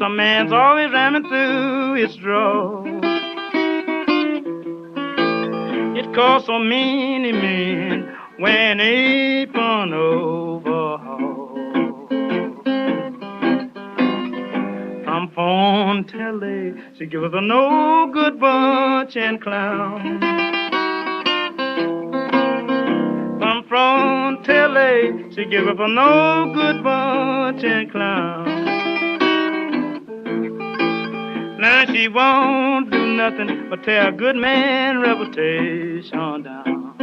some 0.00 0.16
man's 0.16 0.50
always 0.50 0.90
ramming 0.92 1.28
through 1.28 1.92
his 1.92 2.16
draw. 2.16 2.82
It 5.94 6.14
costs 6.14 6.46
so 6.46 6.58
many 6.58 7.32
men 7.32 8.10
when 8.38 8.80
apron 8.80 9.92
overhaul. 9.92 11.54
From 15.04 15.30
phone 15.34 16.04
telly, 16.04 16.72
she 16.96 17.04
give 17.04 17.22
us 17.22 17.32
a 17.34 17.42
no 17.42 18.10
good 18.10 18.40
bunch 18.40 19.18
and 19.18 19.38
clown. 19.42 20.18
From 23.38 23.64
front 23.68 24.46
telly, 24.46 25.30
she 25.34 25.44
give 25.44 25.68
us 25.68 25.76
a 25.78 25.88
no 25.88 26.52
good 26.54 26.82
bunch 26.82 27.62
and 27.64 27.92
clown. 27.92 28.59
Now 31.70 31.86
she 31.86 32.08
won't 32.08 32.90
do 32.90 33.06
nothing 33.14 33.68
but 33.70 33.84
tear 33.84 34.08
a 34.08 34.12
good 34.12 34.34
man 34.34 35.00
reputation 35.00 36.42
down. 36.42 36.96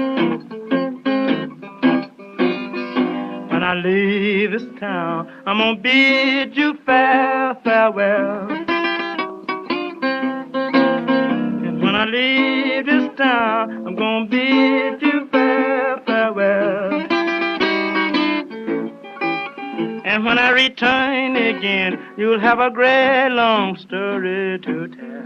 When 3.50 3.64
I 3.64 3.76
leave 3.76 4.52
this 4.52 4.68
town, 4.78 5.32
I'm 5.46 5.58
gonna 5.58 5.80
bid 5.80 6.58
you 6.58 6.78
fare 6.86 7.56
farewell. 7.64 8.52
And 11.66 11.82
when 11.82 11.96
I 11.96 12.04
leave 12.04 12.88
this 12.88 13.10
town, 13.16 13.88
I'm 13.88 13.96
gonna 13.96 14.26
bid 14.26 15.02
you 15.02 15.30
fare 15.32 16.02
farewell. 16.06 17.08
And 20.06 20.26
when 20.26 20.38
I 20.38 20.50
return 20.50 21.38
again, 21.38 22.07
you'll 22.18 22.40
have 22.40 22.60
a 22.60 22.70
great 22.72 23.30
long 23.30 23.78
story 23.78 24.60
to 24.60 24.88
tell. 24.88 25.17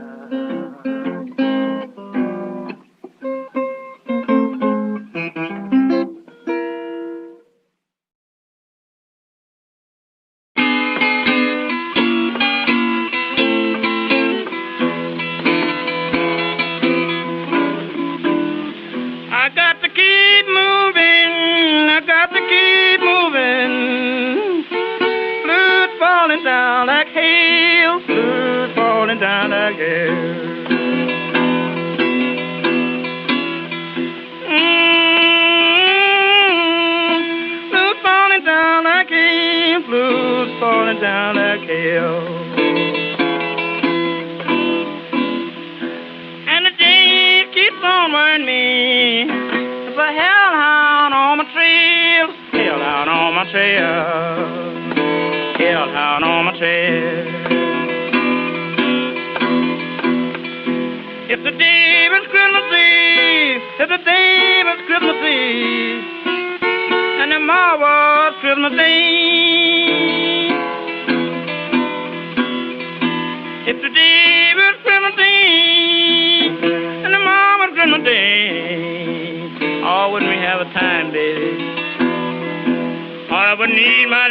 Hail. 41.92 42.20
And 46.48 46.66
the 46.66 46.74
day 46.78 47.46
keeps 47.54 47.84
on 47.84 48.12
wearing 48.14 48.46
me. 48.46 49.28
It's 49.88 49.98
a 49.98 50.12
hellhound 50.22 51.14
on 51.14 51.38
my 51.40 51.46
trail. 51.54 52.28
Hellhound 52.52 53.10
on 53.10 53.34
my 53.36 53.52
trail. 53.52 54.04
Hellhound 55.60 56.24
on 56.24 56.46
my 56.46 56.58
trail. 56.58 57.42
It's 61.32 61.44
the 61.44 61.52
day 61.52 62.08
of 62.08 62.24
Christmas 62.30 62.68
Eve. 62.72 63.62
It's 63.80 63.92
the 63.92 64.04
day 64.04 64.64
of 64.68 64.78
Christmas 64.88 65.20
Eve. 65.24 66.04
And 67.22 67.32
tomorrow's 67.32 68.36
Christmas 68.42 68.74
Day. 68.78 69.21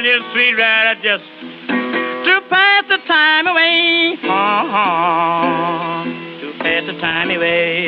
Little 0.03 0.33
sweet 0.33 0.55
rider 0.55 1.01
just 1.03 1.25
to 2.25 2.41
pass 2.49 2.85
the 2.89 2.99
time 3.07 3.47
away. 3.47 4.17
Uh-huh, 4.23 6.05
to 6.41 6.53
pass 6.59 6.83
the 6.87 6.93
time 7.01 7.31
away. 7.31 7.87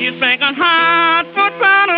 You 0.00 0.10
think 0.20 0.42
I'm 0.42 0.54
hot 0.54 1.24
foot 1.34 1.58
bottom 1.60 1.96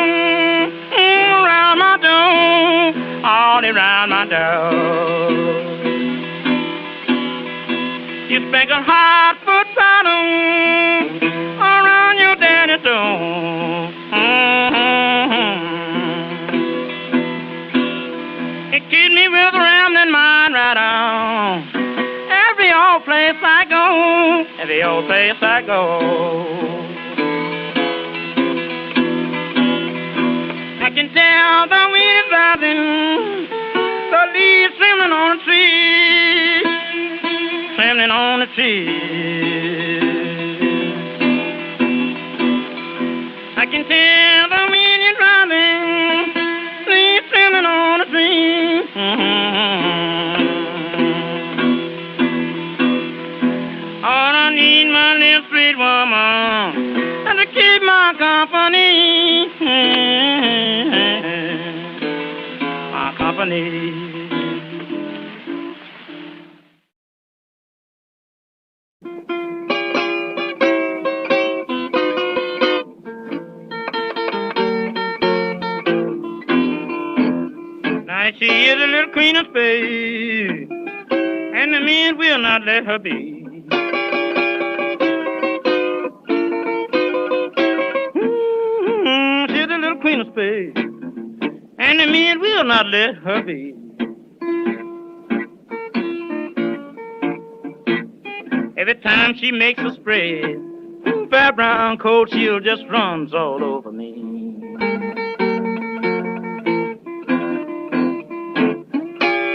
around 0.95 1.79
my 1.79 1.97
door, 2.03 3.27
all 3.27 3.65
around 3.65 4.11
my 4.11 4.27
door. 4.27 5.07
You 8.31 8.51
think 8.51 8.71
I'm 8.71 8.85
foot 9.45 9.69
bottom 9.77 10.23
around 11.61 12.19
your 12.19 12.37
daddy 12.37 12.83
door. 12.83 13.96
Every 24.67 24.83
old 24.83 25.07
place 25.07 25.39
I 25.43 25.63
go. 25.63 26.01
I 30.83 30.91
can 30.91 31.09
tell 31.15 31.69
the 31.69 31.89
wind 31.93 32.19
is 32.19 32.27
rising, 32.33 33.47
the 34.11 34.23
leaves 34.35 34.75
trembling 34.77 35.13
on 35.13 35.37
the 35.37 35.45
tree, 35.45 36.67
trembling 37.77 38.11
on 38.11 38.41
the 38.41 38.47
tree. 38.57 38.89
I 43.57 43.67
can 43.67 43.85
tell 43.87 44.46
company. 58.47 59.49
My 62.93 63.15
company. 63.19 63.63
Now 78.07 78.31
she 78.39 78.47
is 78.47 78.75
a 78.75 78.87
little 78.87 79.13
queen 79.13 79.37
of 79.37 79.47
spades, 79.47 80.71
and 80.71 81.75
the 81.75 81.81
men 81.81 82.17
will 82.19 82.39
not 82.39 82.63
let 82.65 82.85
her 82.87 82.99
be. 82.99 83.36
Spades, 90.37 90.77
and 91.79 91.99
the 91.99 92.07
men 92.07 92.41
will 92.41 92.65
not 92.65 92.87
let 92.89 93.15
her 93.15 93.43
be. 93.43 93.75
Every 98.77 98.97
time 98.97 99.35
she 99.39 99.51
makes 99.51 99.81
a 99.81 99.95
spread, 99.95 100.61
fair 101.31 101.53
brown 101.55 101.97
coat, 101.97 102.29
she'll 102.31 102.61
just 102.61 102.83
runs 102.91 103.33
all 103.33 103.65
over 103.65 103.91
me. 103.91 104.13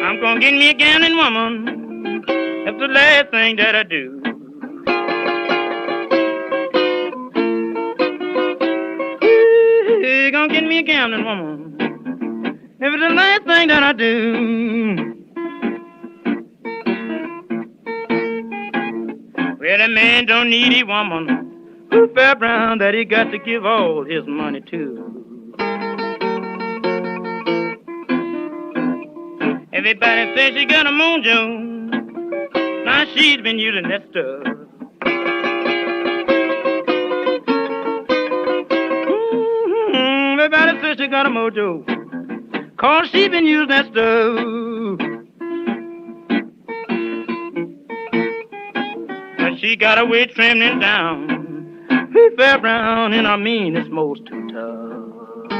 I'm 0.03 0.19
gonna 0.19 0.39
get 0.39 0.53
me 0.53 0.69
a 0.69 0.73
gambling 0.73 1.15
woman. 1.15 2.23
That's 2.65 2.79
the 2.79 2.87
last 2.87 3.29
thing 3.29 3.57
that 3.57 3.75
I 3.75 3.83
do. 3.83 4.30
Ooh, 10.31 10.33
gonna 10.33 10.53
get 10.53 10.63
me 10.63 10.77
a 10.77 10.83
gambling 10.83 11.25
woman. 11.25 11.75
If 12.79 12.93
it's 12.93 13.03
the 13.03 13.09
last 13.09 13.43
thing 13.43 13.67
that 13.67 13.83
I 13.83 13.91
do. 13.91 15.15
Well, 19.59 19.81
a 19.81 19.87
man 19.89 20.25
don't 20.27 20.49
need 20.49 20.81
a 20.81 20.85
woman 20.85 21.87
who 21.91 22.07
fair 22.13 22.35
brown 22.35 22.77
that 22.77 22.93
he 22.93 23.03
got 23.03 23.31
to 23.31 23.39
give 23.39 23.65
all 23.65 24.05
his 24.05 24.25
money 24.25 24.61
to. 24.61 25.53
Everybody 29.73 30.35
says 30.37 30.53
she 30.55 30.65
got 30.65 30.87
a 30.87 30.91
moon 30.91 31.23
mojo. 31.23 32.85
Now 32.85 33.05
she's 33.13 33.41
been 33.41 33.59
using 33.59 33.89
that 33.89 34.03
stuff. 34.11 34.60
Everybody 40.43 40.81
says 40.81 40.97
she 40.97 41.07
got 41.07 41.27
a 41.27 41.29
mojo. 41.29 41.85
Cause 42.75 43.07
she 43.11 43.27
been 43.27 43.45
using 43.45 43.67
that 43.67 43.85
stuff. 43.91 44.97
But 49.37 49.59
she 49.59 49.75
got 49.75 49.99
her 49.99 50.05
way 50.07 50.25
trembling 50.25 50.79
down. 50.79 51.29
He 52.11 52.29
fair 52.37 52.57
brown 52.57 53.13
and 53.13 53.27
I 53.27 53.35
mean 53.37 53.77
it's 53.77 53.87
most 53.91 54.25
too 54.25 54.47
tough. 54.47 55.51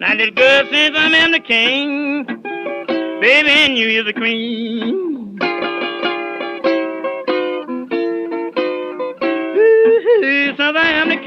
Now 0.00 0.14
little 0.14 0.34
girl 0.34 0.64
says 0.70 0.92
I 0.94 1.10
am 1.16 1.32
the 1.32 1.40
king, 1.40 2.24
baby 3.20 3.50
and 3.50 3.76
you 3.76 3.88
is 3.88 4.06
the 4.06 4.14
queen. 4.14 5.07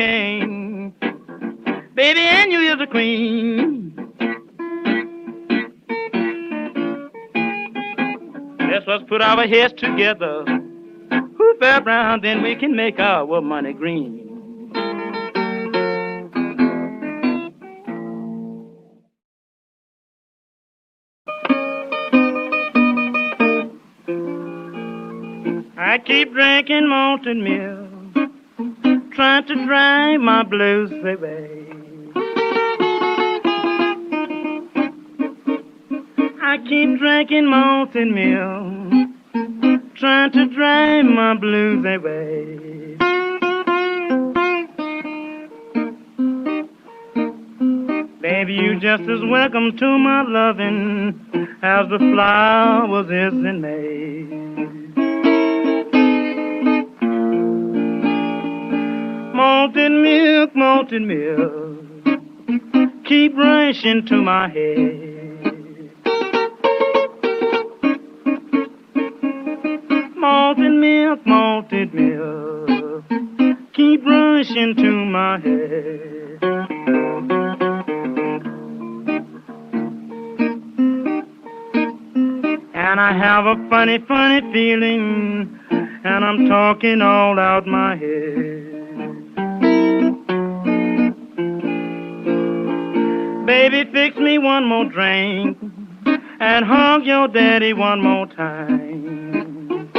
King, 0.02 0.94
baby 1.94 2.22
and 2.22 2.52
you 2.52 2.60
is 2.60 2.80
the 2.80 2.88
queen. 2.88 3.94
Let's 8.72 8.88
us 8.88 9.02
put 9.08 9.22
our 9.22 9.46
heads 9.46 9.74
together, 9.78 10.44
Ooh, 11.14 11.56
fair 11.60 11.82
brown, 11.82 12.22
then 12.22 12.42
we 12.42 12.56
can 12.56 12.76
make 12.76 13.00
our 13.00 13.42
money 13.42 13.74
green. 13.74 14.18
I 25.78 25.98
keep 26.00 26.34
drinking 26.34 26.88
malted 26.90 27.38
milk, 27.38 27.81
trying 29.22 29.46
to 29.46 29.66
drive 29.68 30.20
my 30.20 30.42
blues 30.42 30.90
away. 30.90 31.64
I 36.42 36.58
keep 36.68 36.98
drinking 36.98 37.46
malted 37.46 38.08
milk, 38.08 39.94
trying 39.94 40.32
to 40.32 40.48
drive 40.48 41.06
my 41.06 41.36
blues 41.36 41.86
away. 41.86 42.98
Baby, 48.24 48.54
you 48.54 48.80
just 48.80 49.04
as 49.04 49.24
welcome 49.30 49.78
to 49.78 49.98
my 50.00 50.24
loving 50.24 51.60
as 51.62 51.88
the 51.90 52.00
flowers 52.00 53.06
is 53.06 53.34
in 53.34 53.62
May. 53.62 54.41
Malted 59.62 59.92
milk, 59.92 60.56
malted 60.56 61.04
milk, 61.04 61.86
keep 63.06 63.38
rushing 63.38 64.04
to 64.08 64.16
my 64.20 64.50
head. 64.50 65.92
Malted 70.18 70.72
milk, 70.72 71.20
malted 71.28 71.94
milk, 71.94 73.04
keep 73.74 74.04
rushing 74.04 74.74
to 74.78 74.92
my 75.06 75.38
head. 75.38 76.40
And 82.74 83.00
I 83.00 83.14
have 83.14 83.46
a 83.46 83.56
funny, 83.70 84.00
funny 84.08 84.42
feeling, 84.52 85.60
and 85.70 86.26
I'm 86.26 86.48
talking 86.48 87.04
all 87.04 87.38
out 87.38 87.68
my 87.68 87.96
head. 87.96 88.31
Baby, 93.52 93.84
fix 93.92 94.16
me 94.16 94.38
one 94.38 94.64
more 94.64 94.86
drink 94.86 95.58
and 96.40 96.66
hug 96.66 97.04
your 97.06 97.28
daddy 97.28 97.74
one 97.74 98.02
more 98.02 98.26
time. 98.26 99.92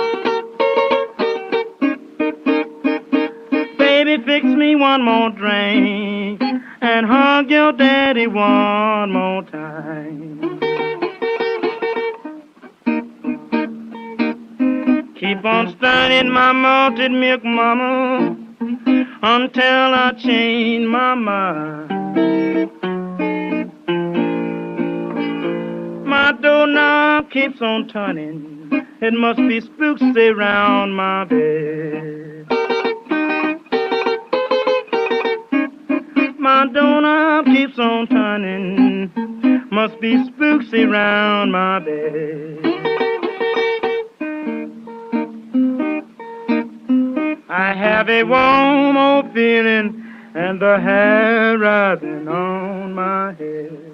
Baby, 3.77 4.25
fix 4.25 4.47
me 4.47 4.75
one 4.75 5.05
more 5.05 5.29
drink 5.29 6.41
and 6.81 7.07
hug 7.07 7.51
your 7.51 7.73
daddy 7.73 8.27
one 8.27 9.13
more 9.13 9.43
time. 9.43 10.41
Keep 15.21 15.45
on 15.45 15.77
studying 15.77 16.31
my 16.31 16.53
malted 16.53 17.13
milk, 17.13 17.45
mama, 17.45 18.35
until 19.23 19.95
I 19.95 20.15
change 20.19 20.87
my 20.87 21.15
mind. 21.15 22.82
Doorknob 26.43 27.31
keeps 27.31 27.63
on 27.63 27.89
turning. 27.89 28.69
It 29.01 29.15
must 29.15 29.39
be 29.39 29.61
spooks 29.61 30.03
around 30.03 30.93
my 30.93 31.25
bed. 31.25 32.47
My 36.39 36.67
doorknob 36.67 37.47
keeps 37.47 37.79
on 37.79 38.09
turning. 38.09 39.13
Must 39.71 40.01
be 40.01 40.23
spooks 40.27 40.73
around 40.75 41.53
my 41.53 41.79
bed. 41.79 42.59
I 47.49 47.73
have 47.75 48.09
a 48.09 48.25
warm 48.25 48.97
old 48.97 49.33
feeling 49.33 50.05
and 50.35 50.61
the 50.61 50.81
hair 50.81 51.57
rising 51.57 52.27
on 52.27 52.95
my 52.95 53.35
head. 53.35 53.92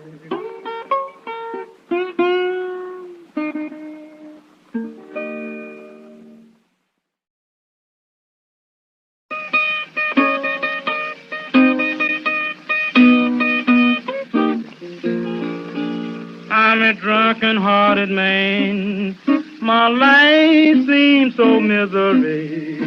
I'm 16.78 16.84
a 16.84 16.94
drunken 16.94 17.56
hearted 17.56 18.08
man. 18.08 19.18
My 19.60 19.88
life 19.88 20.86
seems 20.86 21.34
so 21.34 21.58
misery. 21.58 22.78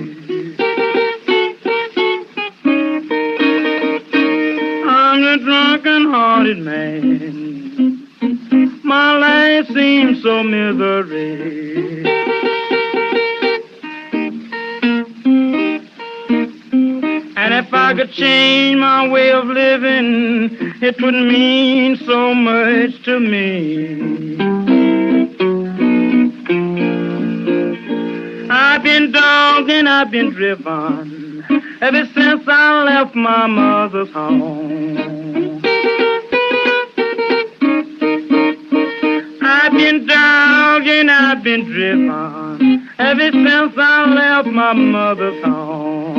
I'm 4.87 5.23
a 5.25 5.37
drunken 5.39 6.09
hearted 6.09 6.59
man. 6.59 8.07
My 8.81 9.17
life 9.17 9.67
seems 9.67 10.23
so 10.23 10.41
misery. 10.41 12.30
If 17.61 17.71
I 17.73 17.93
could 17.93 18.11
change 18.11 18.79
my 18.79 19.07
way 19.07 19.31
of 19.31 19.45
living, 19.45 20.49
it 20.81 20.99
would 20.99 21.13
mean 21.13 21.95
so 21.95 22.33
much 22.33 23.03
to 23.03 23.19
me. 23.19 24.37
I've 28.49 28.83
been 28.83 29.11
dogged 29.11 29.69
and 29.69 29.87
I've 29.87 30.09
been 30.09 30.31
driven 30.31 31.45
ever 31.81 32.05
since 32.15 32.43
I 32.47 32.83
left 32.83 33.13
my 33.15 33.45
mother's 33.45 34.11
home. 34.11 35.61
I've 39.43 39.73
been 39.73 40.07
dogged 40.07 40.87
and 40.87 41.11
I've 41.11 41.43
been 41.43 41.65
driven 41.65 42.89
ever 42.97 43.31
since 43.31 43.73
I 43.77 44.05
left 44.05 44.47
my 44.47 44.73
mother's 44.73 45.43
home. 45.43 46.10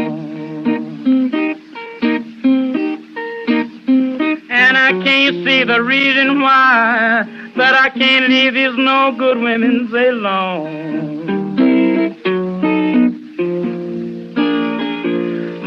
Can't 5.13 5.45
see 5.45 5.63
the 5.63 5.83
reason 5.83 6.41
why 6.41 7.23
that 7.57 7.75
I 7.75 7.91
can't 7.91 8.31
leave 8.31 8.55
these 8.55 8.77
no 8.79 9.15
good 9.19 9.37
women 9.37 9.91
alone. 9.95 11.53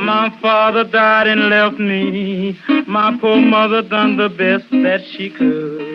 My 0.04 0.36
father 0.42 0.84
died 0.84 1.28
and 1.28 1.50
left 1.50 1.78
me. 1.78 2.58
My 2.88 3.16
poor 3.22 3.38
mother 3.38 3.84
done 3.84 4.18
the 4.18 4.30
best 4.30 4.68
that 4.72 5.02
she 5.12 5.30
could. 5.30 5.86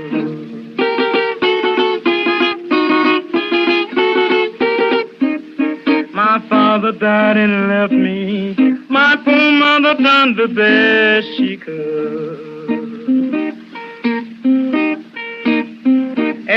My 6.15 6.39
father 6.49 6.93
died 6.93 7.37
and 7.37 7.69
left 7.69 7.93
me. 7.93 8.55
My 8.89 9.17
poor 9.25 9.51
mother 9.65 9.95
done 10.01 10.37
the 10.37 10.47
best 10.47 11.27
she 11.37 11.57
could. 11.57 12.40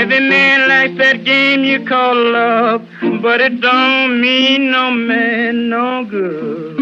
Every 0.04 0.20
man 0.20 0.68
likes 0.68 0.98
that 0.98 1.24
game 1.24 1.64
you 1.64 1.82
call 1.86 2.14
love, 2.14 2.86
but 3.22 3.40
it 3.40 3.58
don't 3.62 4.20
mean 4.20 4.70
no 4.70 4.90
man 4.90 5.70
no 5.70 6.04
good. 6.04 6.78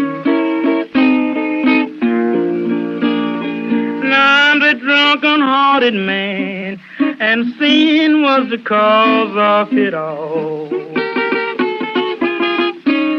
Now 4.03 4.51
I'm 4.51 4.59
the 4.59 4.73
drunken 4.73 5.39
hearted 5.39 5.93
man, 5.93 6.81
and 6.99 7.55
sin 7.57 8.23
was 8.23 8.49
the 8.49 8.57
cause 8.57 9.37
of 9.37 9.73
it 9.77 9.93
all. 9.93 10.67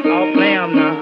I'll 0.05 0.34
now. 0.68 1.00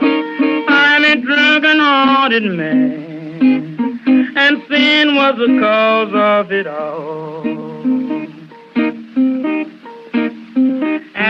I'm 0.69 1.05
a 1.05 1.17
drunken 1.17 1.81
hearted 1.81 2.45
man, 2.45 4.37
and 4.37 4.63
sin 4.69 5.17
was 5.17 5.35
the 5.39 5.59
cause 5.61 6.15
of 6.15 6.53
it 6.53 6.69
all. 6.69 7.72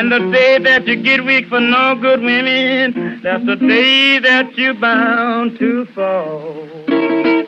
And 0.02 0.10
the 0.10 0.32
day 0.32 0.58
that 0.58 0.84
you 0.88 1.00
get 1.00 1.24
weak 1.24 1.46
for 1.46 1.60
no 1.60 1.94
good 1.94 2.22
women, 2.22 3.20
that's 3.22 3.46
the 3.46 3.54
day 3.54 4.18
that 4.18 4.52
you're 4.58 4.74
bound 4.74 5.56
to 5.60 5.86
fall. 5.94 7.41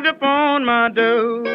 Knocked 0.00 0.16
upon 0.16 0.64
my 0.64 0.88
door, 0.88 1.46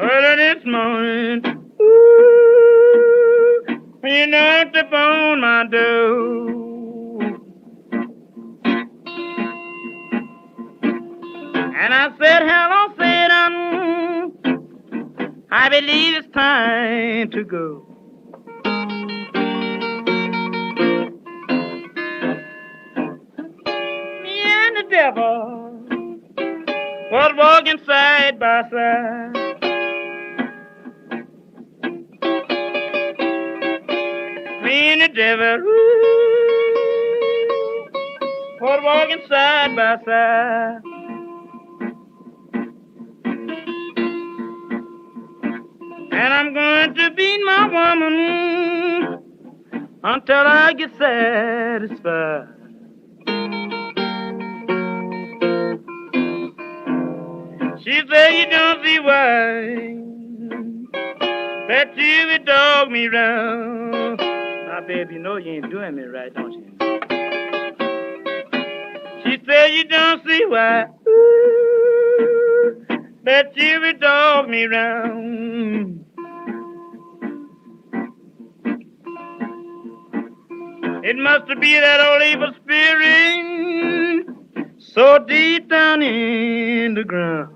early 0.00 0.36
this 0.36 0.64
morning, 0.64 1.42
ooh, 1.80 3.64
you 4.02 4.26
knocked 4.26 4.76
upon 4.76 5.40
my 5.40 5.64
door. 5.70 7.22
And 11.76 11.94
I 11.94 12.10
said, 12.18 12.42
hello, 12.42 12.94
Satan. 12.98 14.32
I 15.52 15.68
believe 15.68 16.16
it's 16.16 16.28
time 16.34 17.30
to 17.30 17.44
go. 17.44 17.83
Devil 24.94 25.82
was 27.10 27.32
walking 27.36 27.80
side 27.84 28.38
by 28.38 28.62
side. 28.70 29.32
Me 34.62 34.92
and 34.92 35.02
the 35.02 35.08
devil 35.08 35.58
ooh, 35.66 36.28
was 38.60 38.80
walking 38.84 39.22
side 39.28 39.74
by 39.74 39.96
side. 40.04 40.80
And 46.12 46.32
I'm 46.38 46.54
going 46.54 46.94
to 46.94 47.10
beat 47.16 47.40
my 47.44 47.66
woman 47.66 48.14
until 50.04 50.46
I 50.46 50.72
get 50.74 50.96
satisfied. 50.96 52.53
She 58.14 58.20
said 58.20 58.30
you 58.38 58.46
don't 58.48 58.84
see 58.84 59.00
why 59.00 59.50
that 61.66 61.96
you 61.96 62.26
would 62.28 62.44
dog 62.44 62.88
me 62.92 63.08
round. 63.08 64.18
Now, 64.20 64.80
baby, 64.86 65.14
you 65.14 65.18
know 65.18 65.34
you 65.36 65.54
ain't 65.54 65.68
doing 65.68 65.96
me 65.96 66.04
right, 66.04 66.32
don't 66.32 66.52
you? 66.52 66.62
She 69.24 69.44
say 69.44 69.76
you 69.76 69.84
don't 69.88 70.24
see 70.24 70.44
why. 70.46 70.84
Ooh, 71.08 72.86
that 73.24 73.56
you 73.56 73.80
would 73.80 73.98
dog 73.98 74.48
me 74.48 74.66
round. 74.66 76.04
It 81.02 81.16
must 81.16 81.48
be 81.60 81.74
that 81.80 82.00
old 82.00 82.22
evil 82.22 82.52
spirit 82.62 84.26
so 84.78 85.18
deep 85.18 85.68
down 85.68 86.00
in 86.00 86.94
the 86.94 87.02
ground. 87.02 87.53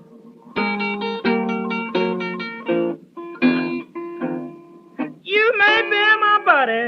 My 6.59 6.65
body 6.65 6.81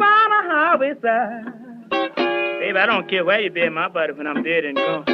on 0.00 0.30
the 0.30 0.40
highway 0.54 0.92
side. 1.02 1.44
Baby, 2.60 2.78
I 2.78 2.86
don't 2.86 3.08
care 3.08 3.24
where 3.24 3.40
you 3.40 3.50
bury 3.50 3.70
my 3.70 3.88
body 3.88 4.12
when 4.12 4.26
I'm 4.26 4.42
dead 4.42 4.64
and 4.64 4.76
gone. 4.76 5.04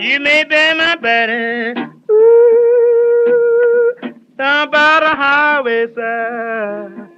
You 0.00 0.20
may 0.20 0.44
bury 0.44 0.78
my 0.78 0.96
body 0.96 1.74
ooh, 2.10 3.94
down 4.38 4.70
by 4.70 5.00
the 5.00 5.14
highway 5.14 5.86
side. 5.94 7.08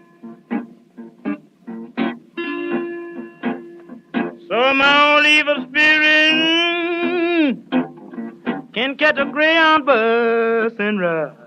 So 4.49 4.75
my 4.75 5.15
old 5.15 5.27
evil 5.27 5.67
spirit 5.69 7.57
can 8.75 8.97
catch 8.97 9.19
a 9.19 9.25
greyhound 9.25 9.87
bus 9.87 10.73
and 10.79 11.01
ride. 11.01 11.44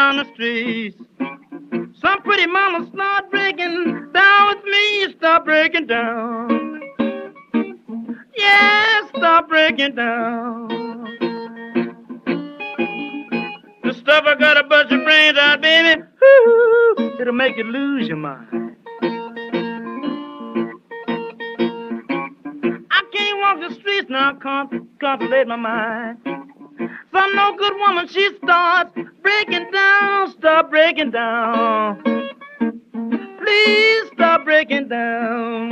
Down 0.00 0.16
the 0.16 0.24
street, 0.32 0.96
some 2.00 2.22
pretty 2.22 2.46
mama 2.46 2.88
start 2.90 3.30
breaking 3.30 4.10
down 4.14 4.48
with 4.48 4.64
me, 4.64 5.12
start 5.18 5.44
breaking 5.44 5.86
down. 5.86 6.80
Yeah, 8.34 9.06
start 9.08 9.46
breaking 9.50 9.96
down. 9.96 10.68
The 13.84 13.92
stuff 13.92 14.24
I 14.26 14.36
gotta 14.38 14.64
bust 14.64 14.90
your 14.90 15.04
brains 15.04 15.36
out, 15.36 15.60
baby, 15.60 16.02
it'll 17.20 17.34
make 17.34 17.58
you 17.58 17.64
lose 17.64 18.08
your 18.08 18.16
mind. 18.16 18.76
I 22.90 23.02
can't 23.12 23.38
walk 23.38 23.68
the 23.68 23.74
streets 23.74 24.08
now, 24.08 24.32
can't 24.40 24.70
contemplate 24.98 25.46
my 25.46 25.56
mind. 25.56 26.29
Some 27.12 27.34
no 27.34 27.56
good 27.56 27.72
woman, 27.76 28.06
she 28.08 28.30
starts 28.42 28.92
breaking 29.22 29.70
down, 29.72 30.32
stop 30.32 30.70
breaking 30.70 31.10
down. 31.10 32.02
Please 33.38 34.10
stop 34.14 34.44
breaking 34.44 34.88
down. 34.88 35.70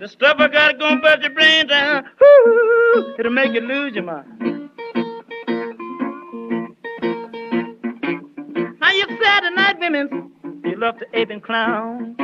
The 0.00 0.08
stuff 0.08 0.36
I 0.38 0.48
gotta 0.48 0.76
go 0.76 0.86
and 0.88 1.00
bust 1.00 1.22
your 1.22 1.30
brain 1.30 1.68
down, 1.68 2.04
ooh, 2.22 3.14
it'll 3.18 3.32
make 3.32 3.52
you 3.52 3.60
lose 3.60 3.94
your 3.94 4.04
mind. 4.04 4.70
Now 8.80 8.90
you 8.90 9.06
Saturday 9.22 9.54
night 9.54 9.78
women, 9.78 10.32
you 10.64 10.76
love 10.76 10.98
to 10.98 11.06
ape 11.12 11.30
and 11.30 11.42
clown. 11.42 12.16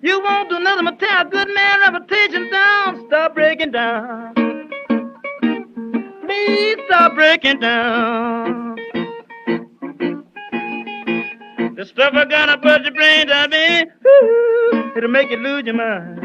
You 0.00 0.22
won't 0.22 0.48
do 0.48 0.58
nothing 0.58 0.84
but 0.86 0.98
tear 0.98 1.20
a 1.20 1.24
good 1.28 1.48
man 1.54 1.92
reputation 1.92 2.50
down. 2.50 3.04
Stop 3.08 3.34
breaking 3.34 3.72
down. 3.72 4.41
Please 6.52 6.76
stop 6.86 7.14
breaking 7.14 7.60
down. 7.60 8.76
The 11.76 11.86
stuff 11.86 12.12
I 12.12 12.26
gotta 12.26 12.58
put 12.58 12.82
your 12.82 12.92
brains 12.92 13.30
out. 13.30 13.54
Ooh, 13.54 14.92
it'll 14.94 15.08
make 15.08 15.30
you 15.30 15.38
lose 15.38 15.64
your 15.64 15.76
mind. 15.76 16.20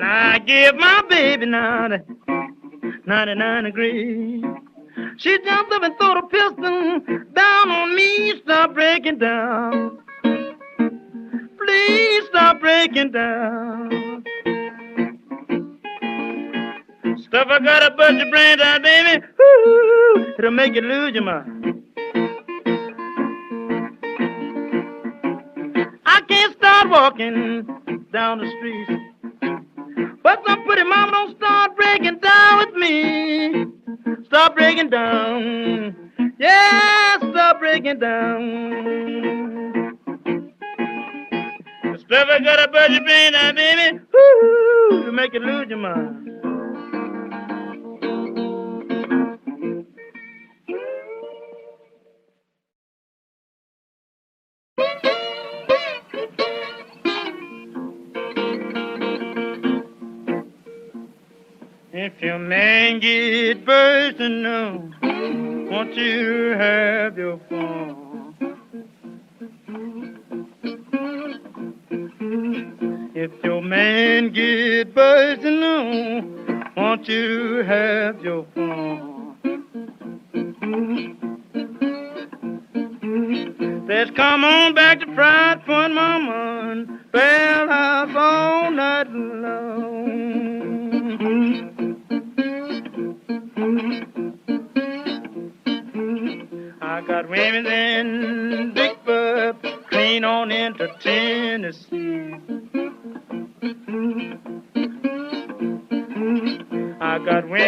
Now 0.00 0.32
I 0.32 0.38
give 0.46 0.74
my 0.76 1.02
baby 1.10 1.44
now 1.44 1.88
the 1.88 2.02
99 3.04 3.64
degrees. 3.64 4.44
She 5.18 5.38
jumped 5.44 5.72
up 5.74 5.82
and 5.82 5.94
threw 5.98 6.14
the 6.14 6.22
pistol 6.30 7.00
down 7.34 7.70
on 7.70 7.94
me. 7.94 8.40
Stop 8.42 8.72
breaking 8.72 9.18
down. 9.18 10.01
Please 11.64 12.24
stop 12.26 12.60
breaking 12.60 13.12
down. 13.12 14.24
Stuff 17.22 17.48
I 17.50 17.58
gotta 17.60 17.94
bust 17.96 18.14
your 18.14 18.30
brains 18.30 18.60
out, 18.60 18.82
baby. 18.82 19.24
Ooh, 19.40 20.34
it'll 20.38 20.50
make 20.50 20.74
you 20.74 20.80
lose 20.80 21.14
your 21.14 21.22
mind. 21.22 21.82
I 26.04 26.20
can't 26.28 26.52
start 26.54 26.90
walking 26.90 27.66
down 28.12 28.38
the 28.38 28.50
street. 28.58 28.88
But 30.22 30.42
some 30.46 30.64
pretty 30.64 30.84
mama 30.84 31.12
don't 31.12 31.36
start 31.36 31.76
breaking 31.76 32.18
down 32.18 32.58
with 32.58 32.74
me. 32.74 33.66
Stop 34.26 34.56
breaking 34.56 34.90
down. 34.90 36.12
Yeah, 36.38 37.18
stop 37.18 37.60
breaking 37.60 37.98
down. 38.00 39.81
The 42.12 42.18
stuff 42.18 42.28
I 42.30 42.44
gotta 42.44 42.68
bust 42.70 42.90
your 42.90 43.04
brain 43.04 43.34
out, 43.34 43.56
baby. 43.56 43.98
Ooh, 44.14 45.04
to 45.06 45.12
make 45.12 45.32
you 45.32 45.40
lose 45.40 45.66
your 45.70 45.78
mind. 45.78 46.28
If 61.94 62.20
your 62.20 62.38
man 62.38 63.00
get 63.00 63.66
no, 64.20 64.90
won't 65.70 65.94
you 65.94 66.56
have 66.58 67.16
your 67.16 67.40
fun? 67.48 68.12
If 72.34 73.30
your 73.44 73.60
man 73.60 74.32
get 74.32 74.94
bursting 74.94 75.60
no, 75.60 76.24
won't 76.74 77.06
you 77.06 77.62
have 77.62 78.24
your 78.24 78.46
fun? 78.54 79.36
Let's 83.86 84.12
come 84.12 84.44
on 84.44 84.72
back 84.72 85.00
to 85.00 85.06
Pride 85.14 85.62
Point, 85.66 85.92
Mama, 85.92 86.70
and 86.72 87.12
Bell 87.12 87.68
House 87.68 88.16
all 88.16 88.70
night 88.70 89.10
long. 89.10 90.42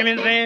Women 0.05 0.27
in 0.27 0.44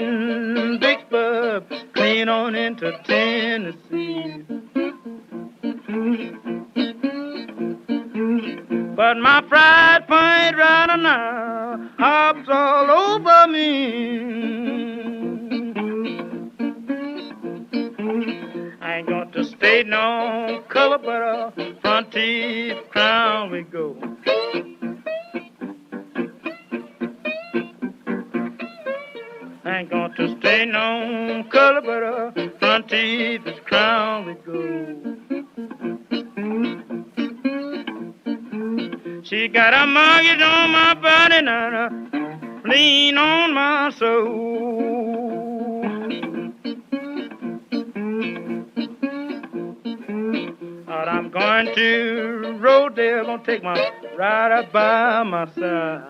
take 53.49 53.63
my 53.63 53.91
ride 54.15 54.53
up 54.53 54.71
by 54.73 55.23
my 55.23 55.47
side. 55.55 56.03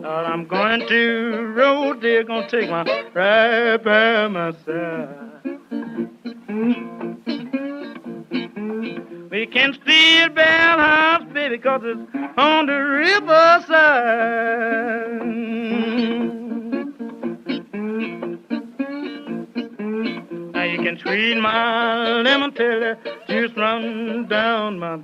Lord, 0.00 0.26
I'm 0.26 0.46
going 0.46 0.86
to 0.86 1.54
Rodale, 1.56 2.24
gonna 2.24 2.48
take 2.48 2.70
my 2.70 2.84
ride 3.14 3.82
by 3.82 4.28
my 4.28 4.52
side. 4.64 5.42
We 9.32 9.46
can 9.46 9.74
steal 9.74 10.28
Bell 10.28 10.78
House, 10.78 11.24
baby, 11.34 11.58
cause 11.58 11.80
it's 11.82 12.00
on 12.38 12.66
the 12.66 12.74
riverside. 12.74 13.66
Now 20.54 20.62
you 20.62 20.78
can 20.78 20.96
squeeze 21.00 21.36
my 21.42 22.22
lemon 22.22 22.52
till 22.52 22.94
run 23.56 24.26
down 24.28 24.78
my 24.78 24.96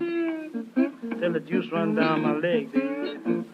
till 1.19 1.33
the 1.33 1.41
juice 1.41 1.67
run 1.73 1.95
down 1.95 2.23
my 2.23 2.33
leg. 2.33 2.69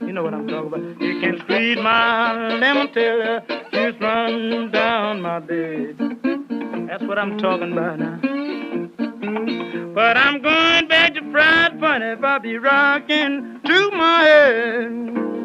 You 0.01 0.13
know 0.13 0.23
what 0.23 0.35
I'm 0.35 0.49
talking 0.49 0.69
about. 0.69 1.01
You 1.01 1.21
can 1.21 1.39
squeeze 1.41 1.77
my 1.79 2.57
lemon 2.57 2.93
till 2.93 3.19
the 3.19 3.43
juice 3.73 4.01
run 4.01 4.71
down 4.71 5.23
my 5.23 5.39
bed. 5.39 5.97
That's 6.89 7.05
what 7.05 7.19
I'm 7.19 7.39
talking 7.39 7.73
about 7.73 7.99
now. 7.99 8.21
But 9.95 10.17
I'm 10.17 10.43
going 10.43 10.89
back 10.89 11.15
to 11.15 11.33
fried 11.33 11.79
funny 11.81 12.07
if 12.07 12.25
I 12.25 12.39
be 12.39 12.57
rocking 12.57 13.61
to 13.65 13.91
my 13.93 14.23
head. 14.23 15.38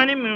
Honeymoon 0.00 0.29